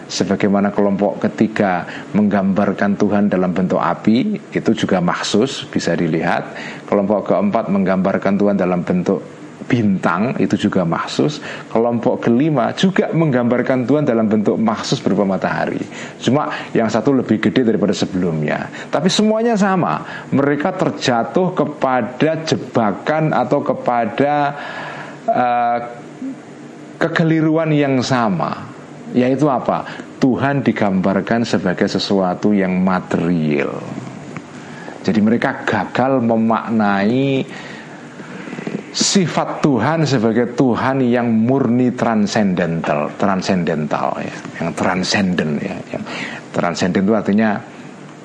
[0.10, 1.86] Sebagaimana kelompok ketiga
[2.18, 6.58] menggambarkan Tuhan dalam bentuk api, itu juga mahsus, bisa dilihat.
[6.90, 9.22] Kelompok keempat menggambarkan Tuhan dalam bentuk
[9.70, 11.38] bintang itu juga maksus
[11.70, 15.78] kelompok kelima juga menggambarkan Tuhan dalam bentuk maksus berupa matahari.
[16.18, 18.66] Cuma yang satu lebih gede daripada sebelumnya.
[18.90, 20.26] Tapi semuanya sama.
[20.34, 24.34] Mereka terjatuh kepada jebakan atau kepada
[25.30, 25.80] uh,
[26.98, 28.79] kekeliruan yang sama
[29.16, 29.86] yaitu apa
[30.20, 33.80] Tuhan digambarkan sebagai sesuatu yang material
[35.06, 37.46] jadi mereka gagal memaknai
[38.90, 46.04] sifat Tuhan sebagai Tuhan yang murni transcendental, transcendental ya, yang transcendent ya, yang
[46.50, 47.62] transcendent itu artinya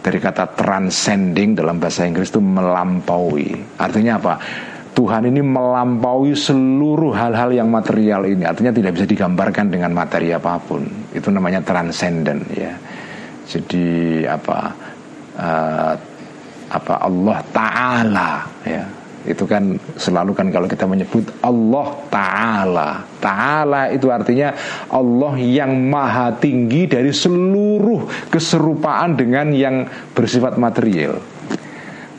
[0.05, 3.81] dari kata transcending dalam bahasa Inggris itu melampaui.
[3.81, 4.35] Artinya apa?
[4.95, 8.47] Tuhan ini melampaui seluruh hal-hal yang material ini.
[8.47, 10.87] Artinya tidak bisa digambarkan dengan materi apa pun.
[11.11, 12.73] Itu namanya transcendent ya.
[13.45, 14.59] Jadi apa?
[15.35, 15.95] Uh,
[16.71, 18.33] apa Allah Taala
[18.67, 18.85] ya
[19.25, 22.89] itu kan selalu kan kalau kita menyebut Allah Ta'ala
[23.25, 24.53] Ta'ala itu artinya
[24.93, 31.17] Allah yang maha tinggi dari seluruh keserupaan dengan yang bersifat material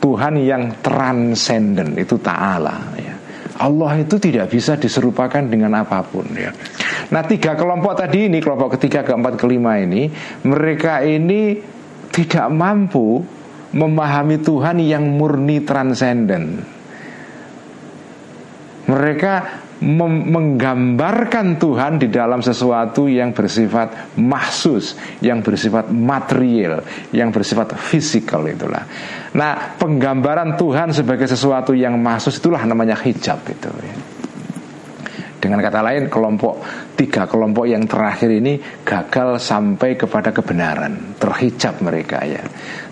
[0.06, 3.14] Tuhan yang transenden itu Ta'ala ya.
[3.56, 6.54] Allah itu tidak bisa diserupakan dengan apa pun ya.
[7.10, 10.10] Nah tiga kelompok tadi ini Kelompok ketiga, keempat, kelima ini
[10.42, 11.54] Mereka ini
[12.10, 13.22] tidak mampu
[13.70, 16.66] memahami Tuhan yang murni transenden
[18.86, 26.80] mereka menggambarkan Tuhan di dalam sesuatu yang bersifat mahsus, yang bersifat material,
[27.12, 28.88] yang bersifat fisikal itulah.
[29.36, 33.68] Nah, penggambaran Tuhan sebagai sesuatu yang mahsus itulah namanya hijab itu.
[33.84, 33.96] Ya.
[35.36, 36.64] Dengan kata lain, kelompok
[36.96, 42.40] tiga kelompok yang terakhir ini gagal sampai kepada kebenaran, terhijab mereka ya,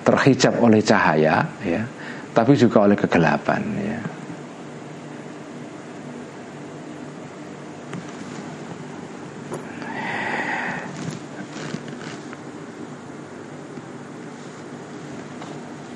[0.05, 1.83] terhijab oleh cahaya ya,
[2.37, 4.14] tapi juga oleh kegelapan ya.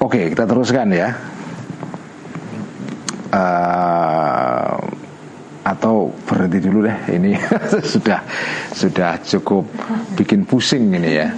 [0.08, 1.12] Oke, kita teruskan ya.
[3.28, 4.80] Uh,
[5.60, 6.96] atau berhenti dulu deh.
[7.12, 7.36] Ini
[7.92, 8.24] sudah
[8.72, 9.68] sudah cukup
[10.16, 11.28] bikin pusing ini ya.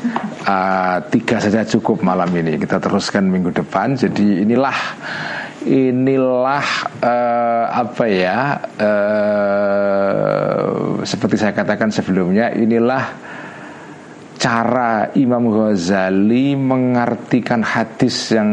[0.46, 2.62] Uh, tiga saja cukup malam ini.
[2.62, 3.98] Kita teruskan minggu depan.
[3.98, 4.78] Jadi inilah
[5.66, 6.62] inilah
[7.02, 10.62] uh, apa ya uh,
[11.02, 13.18] seperti saya katakan sebelumnya inilah
[14.40, 18.48] cara Imam Ghazali mengartikan hadis yang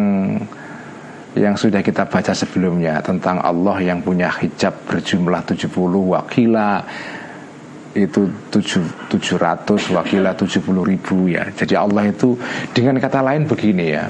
[1.38, 5.72] yang sudah kita baca sebelumnya tentang Allah yang punya hijab berjumlah 70
[6.12, 6.84] wakila
[7.96, 11.48] itu 7, 700 wakila 70 ribu ya.
[11.56, 12.36] Jadi Allah itu
[12.76, 14.06] dengan kata lain begini ya.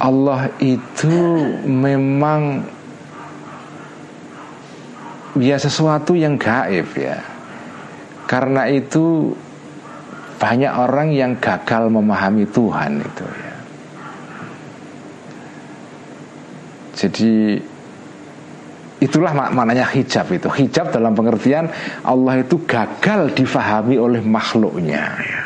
[0.00, 1.16] Allah itu
[1.64, 2.64] memang
[5.38, 7.20] ya sesuatu yang gaib ya.
[8.24, 9.36] Karena itu
[10.40, 13.54] banyak orang yang gagal memahami Tuhan itu ya.
[16.96, 17.56] Jadi
[19.00, 20.48] itulah maknanya hijab itu.
[20.48, 21.68] Hijab dalam pengertian
[22.04, 25.04] Allah itu gagal difahami oleh makhluknya.
[25.20, 25.44] Ya.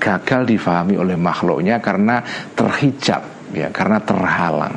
[0.00, 2.24] Gagal difahami oleh makhluknya karena
[2.56, 4.76] terhijab, ya, karena terhalang.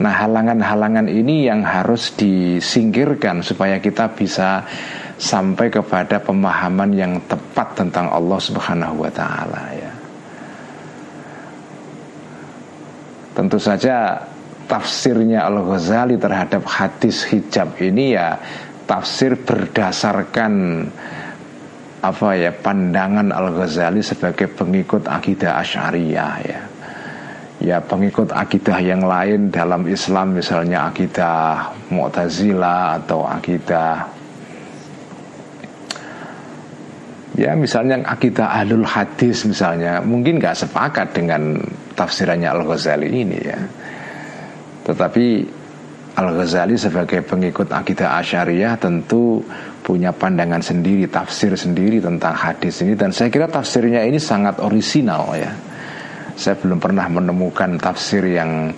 [0.00, 4.64] Nah, halangan-halangan ini yang harus disingkirkan supaya kita bisa
[5.20, 9.92] sampai kepada pemahaman yang tepat tentang Allah Subhanahu wa taala ya.
[13.36, 14.16] Tentu saja
[14.64, 18.40] tafsirnya Al-Ghazali terhadap hadis hijab ini ya
[18.88, 20.52] tafsir berdasarkan
[22.00, 26.60] apa ya pandangan Al-Ghazali sebagai pengikut akidah Asy'ariyah ya.
[27.60, 34.19] Ya pengikut akidah yang lain dalam Islam misalnya akidah Mu'tazilah atau akidah
[37.38, 41.60] ya misalnya akidah Ahlul Hadis misalnya mungkin nggak sepakat dengan
[41.94, 43.58] tafsirannya Al-Ghazali ini ya.
[44.86, 45.26] Tetapi
[46.18, 49.44] Al-Ghazali sebagai pengikut akidah Asyariah tentu
[49.80, 55.30] punya pandangan sendiri, tafsir sendiri tentang hadis ini dan saya kira tafsirnya ini sangat orisinal
[55.38, 55.52] ya.
[56.34, 58.72] Saya belum pernah menemukan tafsir yang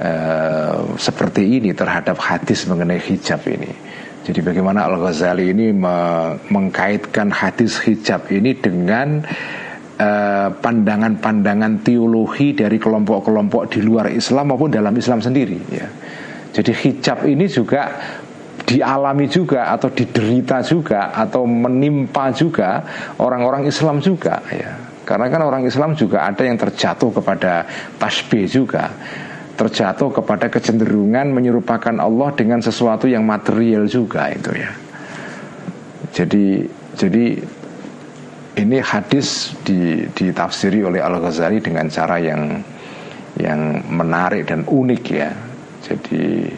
[0.00, 3.70] uh, seperti ini terhadap hadis mengenai hijab ini.
[4.20, 5.72] Jadi bagaimana Al-Ghazali ini
[6.52, 9.24] mengkaitkan hadis hijab ini dengan
[10.00, 15.84] Eh, pandangan-pandangan teologi dari kelompok-kelompok di luar Islam maupun dalam Islam sendiri ya.
[16.56, 18.00] Jadi hijab ini juga
[18.64, 22.80] dialami juga atau diderita juga atau menimpa juga
[23.20, 24.72] orang-orang Islam juga ya.
[25.04, 27.68] Karena kan orang Islam juga ada yang terjatuh kepada
[28.00, 28.88] tasbih juga
[29.60, 34.72] terjatuh kepada kecenderungan menyerupakan Allah dengan sesuatu yang material juga itu ya.
[36.16, 36.64] Jadi
[36.96, 37.24] jadi
[38.56, 39.52] ini hadis
[40.16, 42.64] ditafsiri oleh Al Ghazali dengan cara yang
[43.36, 45.28] yang menarik dan unik ya.
[45.84, 46.48] Jadi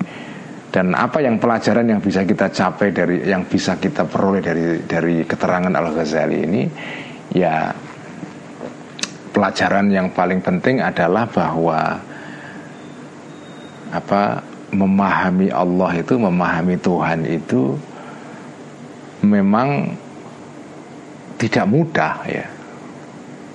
[0.70, 5.26] dan apa yang pelajaran yang bisa kita capai dari yang bisa kita peroleh dari dari
[5.26, 6.62] keterangan Al Ghazali ini
[7.34, 7.74] ya
[9.34, 12.11] pelajaran yang paling penting adalah bahwa
[13.92, 14.40] apa
[14.72, 17.76] memahami Allah itu memahami Tuhan itu
[19.20, 19.92] memang
[21.36, 22.46] tidak mudah ya.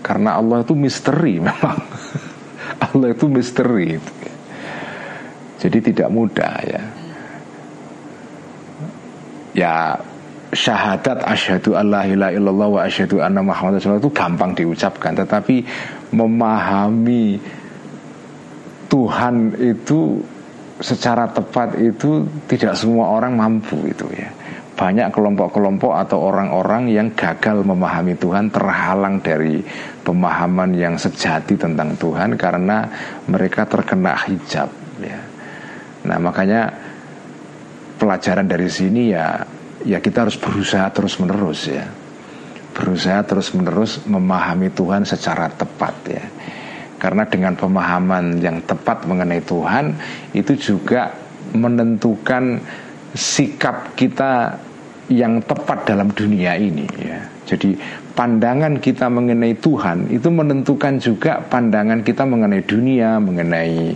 [0.05, 1.81] Karena Allah itu misteri memang.
[2.77, 4.13] Allah itu misteri itu.
[5.57, 6.83] jadi tidak mudah ya.
[9.57, 9.73] Ya
[10.53, 15.17] syahadat asyhadu alla ilaha illallah wa asyhadu anna muhammadar rasulullah itu gampang diucapkan.
[15.17, 15.65] Tetapi
[16.13, 17.41] memahami
[18.87, 20.21] Tuhan itu
[20.79, 24.29] secara tepat itu tidak semua orang mampu itu ya
[24.77, 29.65] banyak kelompok-kelompok atau orang-orang yang gagal memahami Tuhan terhalang dari
[30.05, 32.85] pemahaman yang sejati tentang Tuhan karena
[33.25, 34.69] mereka terkena hijab
[35.01, 35.17] ya.
[36.05, 36.69] Nah, makanya
[37.97, 39.41] pelajaran dari sini ya
[39.81, 41.89] ya kita harus berusaha terus-menerus ya.
[42.77, 46.23] Berusaha terus-menerus memahami Tuhan secara tepat ya.
[46.97, 49.93] Karena dengan pemahaman yang tepat mengenai Tuhan
[50.33, 51.13] itu juga
[51.53, 52.57] menentukan
[53.13, 54.57] sikap kita
[55.07, 57.19] yang tepat dalam dunia ini ya.
[57.47, 57.79] Jadi
[58.11, 63.95] pandangan kita mengenai Tuhan itu menentukan juga pandangan kita mengenai dunia, mengenai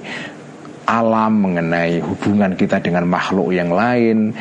[0.87, 4.31] alam, mengenai hubungan kita dengan makhluk yang lain,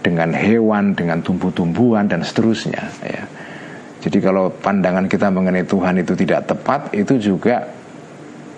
[0.00, 3.22] dengan hewan, dengan tumbuh-tumbuhan dan seterusnya ya.
[4.00, 7.75] Jadi kalau pandangan kita mengenai Tuhan itu tidak tepat, itu juga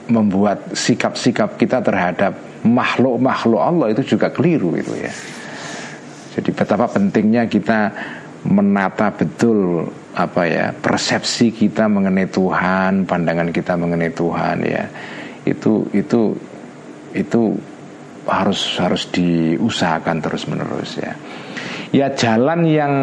[0.08, 5.12] membuat sikap-sikap kita terhadap makhluk-makhluk Allah itu juga keliru itu ya.
[6.38, 7.92] Jadi betapa pentingnya kita
[8.46, 14.84] menata betul apa ya persepsi kita mengenai Tuhan, pandangan kita mengenai Tuhan ya.
[15.44, 16.32] Itu itu
[17.12, 17.42] itu
[18.28, 21.12] harus harus diusahakan terus menerus ya.
[21.88, 22.94] Ya jalan yang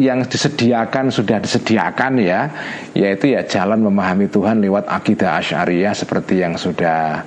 [0.00, 2.48] yang disediakan sudah disediakan ya,
[2.96, 7.20] yaitu ya jalan memahami Tuhan lewat akidah asyariah seperti yang sudah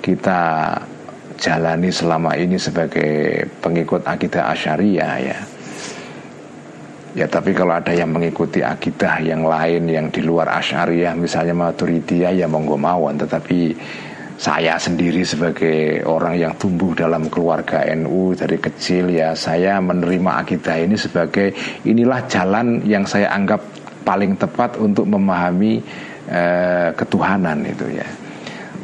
[0.00, 0.40] kita
[1.36, 5.38] jalani selama ini sebagai pengikut akidah asyariah ya.
[7.14, 12.32] Ya tapi kalau ada yang mengikuti akidah yang lain yang di luar asyariah misalnya Maturidiyah
[12.32, 13.20] ya monggo mawon.
[13.20, 13.76] Tetapi
[14.34, 20.76] saya sendiri sebagai orang yang tumbuh dalam keluarga NU dari kecil ya saya menerima akidah
[20.82, 21.54] ini sebagai
[21.86, 23.62] inilah jalan yang saya anggap
[24.02, 25.80] paling tepat untuk memahami
[26.28, 28.06] eh, ketuhanan itu ya.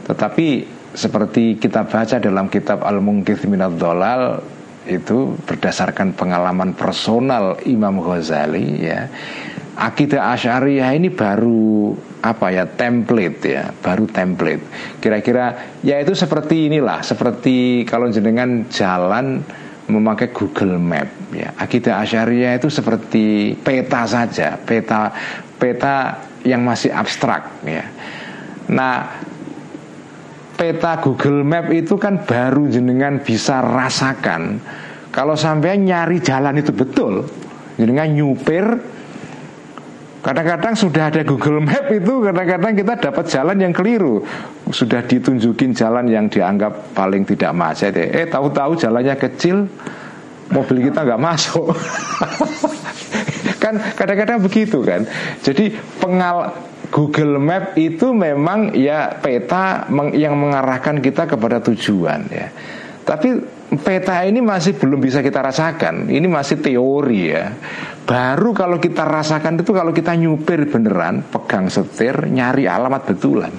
[0.06, 0.48] Tetapi
[0.94, 4.42] seperti kita baca dalam kitab Al-Mungkith Minad Dolal
[4.88, 9.06] itu berdasarkan pengalaman personal Imam Ghazali ya
[9.80, 14.64] akidah asyariah ini baru apa ya template ya baru template.
[15.00, 19.40] Kira-kira ya itu seperti inilah seperti kalau jenengan jalan
[19.88, 21.50] memakai Google Map ya.
[21.56, 25.10] Akidah asyariah itu seperti peta saja peta
[25.56, 27.84] peta yang masih abstrak ya.
[28.70, 29.20] Nah
[30.54, 34.60] peta Google Map itu kan baru jenengan bisa rasakan
[35.10, 37.26] kalau sampai nyari jalan itu betul.
[37.80, 38.64] Jenengan nyupir
[40.20, 44.20] Kadang-kadang sudah ada Google Map itu kadang-kadang kita dapat jalan yang keliru.
[44.68, 47.96] Sudah ditunjukin jalan yang dianggap paling tidak macet.
[47.96, 48.24] Ya.
[48.24, 49.64] Eh tahu-tahu jalannya kecil,
[50.52, 51.72] mobil kita nggak masuk.
[53.64, 55.08] kan kadang-kadang begitu kan.
[55.40, 56.52] Jadi pengal
[56.92, 62.52] Google Map itu memang ya peta yang mengarahkan kita kepada tujuan ya.
[63.08, 66.10] Tapi peta ini masih belum bisa kita rasakan.
[66.10, 67.54] Ini masih teori ya.
[68.02, 73.54] Baru kalau kita rasakan itu kalau kita nyupir beneran, pegang setir, nyari alamat betulan.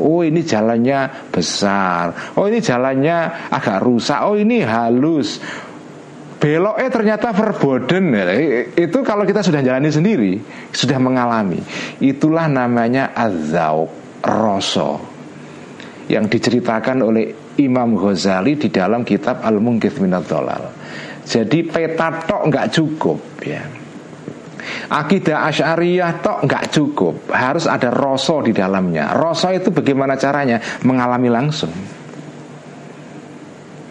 [0.00, 2.36] Oh ini jalannya besar.
[2.40, 4.20] Oh ini jalannya agak rusak.
[4.24, 5.40] Oh ini halus.
[6.36, 8.12] Beloknya ternyata verboden.
[8.76, 10.36] Itu kalau kita sudah jalani sendiri,
[10.72, 11.60] sudah mengalami.
[12.00, 13.88] Itulah namanya azau
[14.20, 15.00] roso
[16.12, 20.68] yang diceritakan oleh Imam Ghazali di dalam kitab Al-Mungkith Minat Dolal.
[21.26, 23.62] Jadi peta tok nggak cukup ya.
[24.86, 29.14] Akidah Asy'ariyah tok nggak cukup, harus ada rasa di dalamnya.
[29.14, 30.62] Rasa itu bagaimana caranya?
[30.86, 31.72] Mengalami langsung.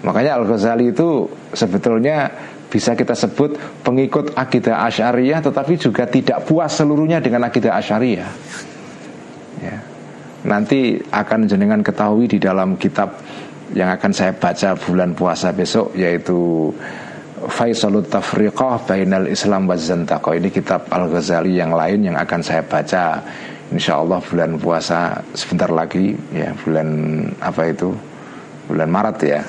[0.05, 2.29] Makanya Al-Ghazali itu sebetulnya
[2.69, 8.31] bisa kita sebut pengikut akidah Asy'ariyah tetapi juga tidak puas seluruhnya dengan akidah Asy'ariyah.
[9.63, 9.77] Ya.
[10.45, 13.17] Nanti akan jenengan ketahui di dalam kitab
[13.75, 16.71] yang akan saya baca bulan puasa besok yaitu
[17.35, 23.21] Faisalut Tafriqah Bainal Islam wa Ini kitab Al-Ghazali yang lain yang akan saya baca.
[23.69, 26.89] Insya Allah bulan puasa sebentar lagi ya Bulan
[27.41, 27.91] apa itu?
[28.71, 29.41] Bulan Maret ya.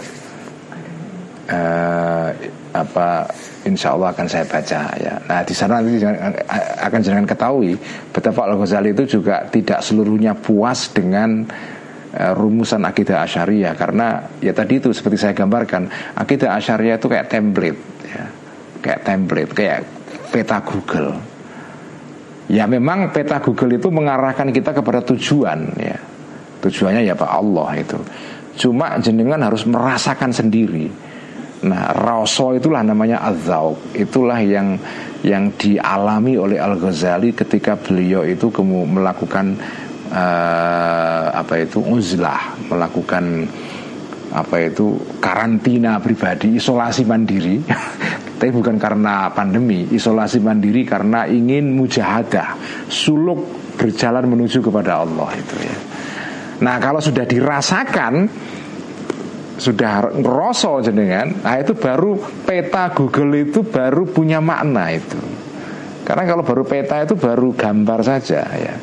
[1.47, 2.29] Uh,
[2.75, 3.31] apa
[3.65, 5.15] Insya Allah akan saya baca ya.
[5.31, 6.03] Nah di sana nanti
[6.83, 7.79] akan jangan ketahui
[8.11, 11.47] betapa Al Ghazali itu juga tidak seluruhnya puas dengan
[12.17, 15.85] Eh, rumusan akidah asyariah karena ya tadi itu seperti saya gambarkan
[16.17, 18.25] akidah asyariah itu kayak template ya.
[18.81, 19.79] Kayak template kayak
[20.33, 21.13] peta Google.
[22.49, 26.01] Ya memang peta Google itu mengarahkan kita kepada tujuan ya.
[26.65, 28.01] Tujuannya ya Pak Allah itu.
[28.65, 30.89] Cuma jenengan harus merasakan sendiri.
[31.69, 34.81] Nah rasa itulah namanya azau itulah yang
[35.21, 39.61] yang dialami oleh Al Ghazali ketika beliau itu melakukan
[40.17, 43.45] uh, apa itu uzlah melakukan
[44.33, 47.61] apa itu karantina pribadi isolasi mandiri.
[48.37, 52.53] Tapi bukan karena pandemi isolasi mandiri karena ingin mujahadah
[52.85, 53.41] suluk
[53.81, 55.77] berjalan menuju kepada Allah itu ya.
[56.61, 58.29] Nah kalau sudah dirasakan
[59.57, 65.17] sudah rosol jenengan nah itu baru peta Google itu baru punya makna itu.
[66.05, 68.77] Karena kalau baru peta itu baru gambar saja ya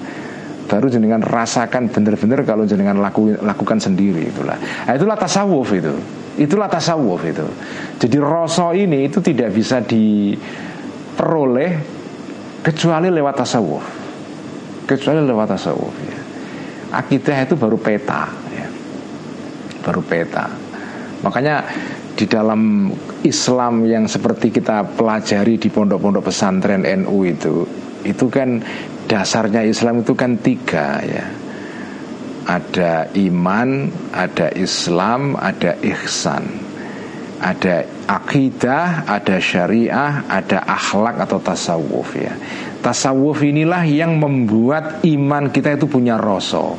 [0.73, 4.57] baru jenengan rasakan benar-benar kalau jenengan laku, lakukan sendiri itulah.
[4.57, 5.93] Nah, itulah tasawuf itu.
[6.33, 7.45] Itulah tasawuf itu.
[8.01, 11.77] Jadi rasa ini itu tidak bisa diperoleh
[12.65, 13.85] kecuali lewat tasawuf.
[14.89, 16.17] Kecuali lewat tasawuf ya.
[16.97, 18.65] akidah itu baru peta ya.
[19.85, 20.49] baru peta.
[21.21, 21.69] Makanya
[22.17, 22.89] di dalam
[23.21, 27.65] Islam yang seperti kita pelajari di pondok-pondok pesantren NU itu
[28.03, 28.59] itu kan
[29.09, 31.25] dasarnya Islam itu kan tiga ya
[32.43, 36.73] ada iman, ada Islam, ada ihsan
[37.43, 42.31] ada akidah, ada syariah, ada akhlak atau tasawuf ya.
[42.79, 46.71] Tasawuf inilah yang membuat iman kita itu punya rasa.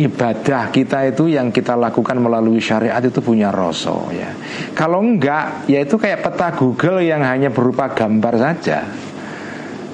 [0.00, 4.32] Ibadah kita itu yang kita lakukan melalui syariat itu punya rasa ya.
[4.72, 8.88] Kalau enggak, ya itu kayak peta Google yang hanya berupa gambar saja.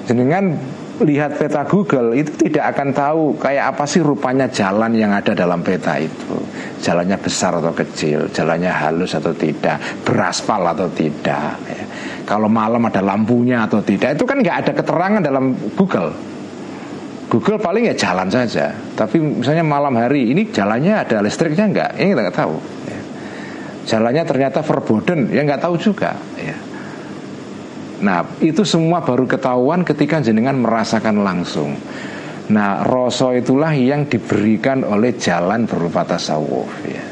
[0.07, 0.55] Jenengan
[1.03, 5.59] lihat peta Google itu tidak akan tahu kayak apa sih rupanya jalan yang ada dalam
[5.59, 6.39] peta itu.
[6.79, 11.59] Jalannya besar atau kecil, jalannya halus atau tidak, beraspal atau tidak.
[11.67, 11.83] Ya.
[12.23, 16.15] Kalau malam ada lampunya atau tidak, itu kan nggak ada keterangan dalam Google.
[17.25, 18.71] Google paling ya jalan saja.
[18.95, 21.89] Tapi misalnya malam hari ini jalannya ada listriknya nggak?
[21.99, 22.55] Ini kita nggak tahu.
[22.87, 22.99] Ya.
[23.85, 26.15] Jalannya ternyata verboden, ya nggak tahu juga.
[26.39, 26.55] Ya.
[28.03, 31.79] Nah itu semua baru ketahuan ketika jenengan merasakan langsung
[32.45, 37.03] Nah rasa itulah yang diberikan oleh jalan berupa tasawuf ya.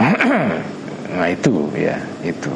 [1.10, 2.54] Nah itu ya itu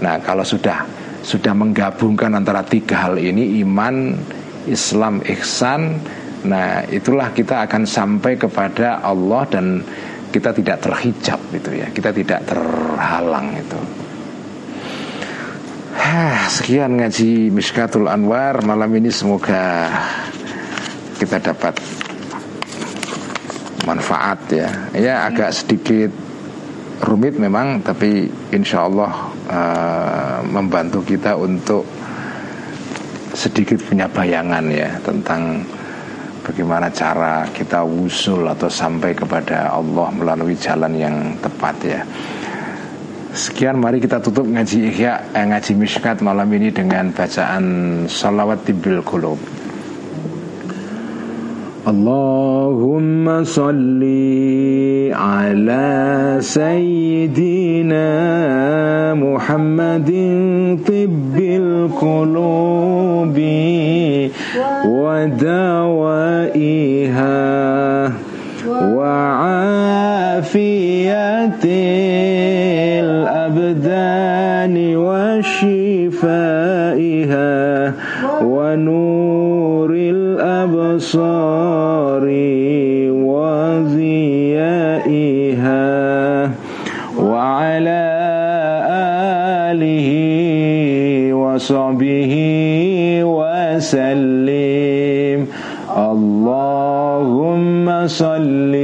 [0.00, 4.16] Nah kalau sudah sudah menggabungkan antara tiga hal ini iman,
[4.64, 6.00] Islam, ihsan.
[6.46, 9.82] Nah, itulah kita akan sampai kepada Allah dan
[10.30, 11.86] kita tidak terhijab itu ya.
[11.90, 14.07] Kita tidak terhalang itu.
[15.98, 19.90] Hah, sekian ngaji Miskatul Anwar malam ini semoga
[21.18, 21.74] kita dapat
[23.82, 24.70] manfaat ya.
[24.94, 26.14] Ya agak sedikit
[27.02, 29.10] rumit memang tapi insya Allah
[29.50, 31.82] uh, membantu kita untuk
[33.34, 35.66] sedikit punya bayangan ya tentang
[36.46, 42.00] bagaimana cara kita wusul atau sampai kepada Allah melalui jalan yang tepat ya.
[43.28, 47.64] Sekian mari kita tutup ngaji Ihya eh, Ngaji Mishkat malam ini dengan bacaan
[48.08, 49.36] Salawat Tibil Qulub.
[51.88, 58.04] Allahumma salli ala Sayyidina
[59.16, 63.48] Muhammadin Tibbil Qulubi
[64.84, 65.24] Wa
[80.98, 82.26] الأبصار
[83.30, 84.10] وضيائها
[87.22, 88.04] وعلى
[89.70, 90.08] آله
[91.34, 92.34] وصحبه
[93.22, 94.58] وسلم.
[95.94, 98.74] اللهم صلِّ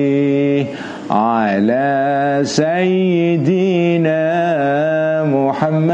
[1.10, 4.24] على سيدنا
[5.24, 5.93] محمد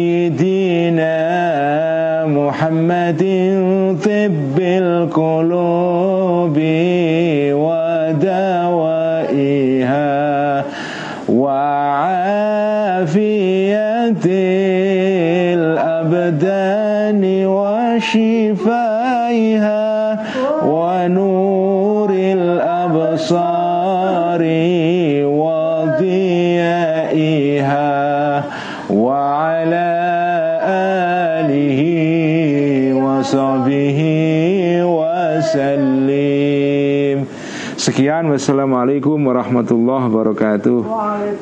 [5.11, 5.60] color.
[37.81, 40.85] Sekian wassalamualaikum warahmatullahi wabarakatuh.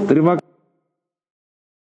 [0.07, 0.38] Terima kasih.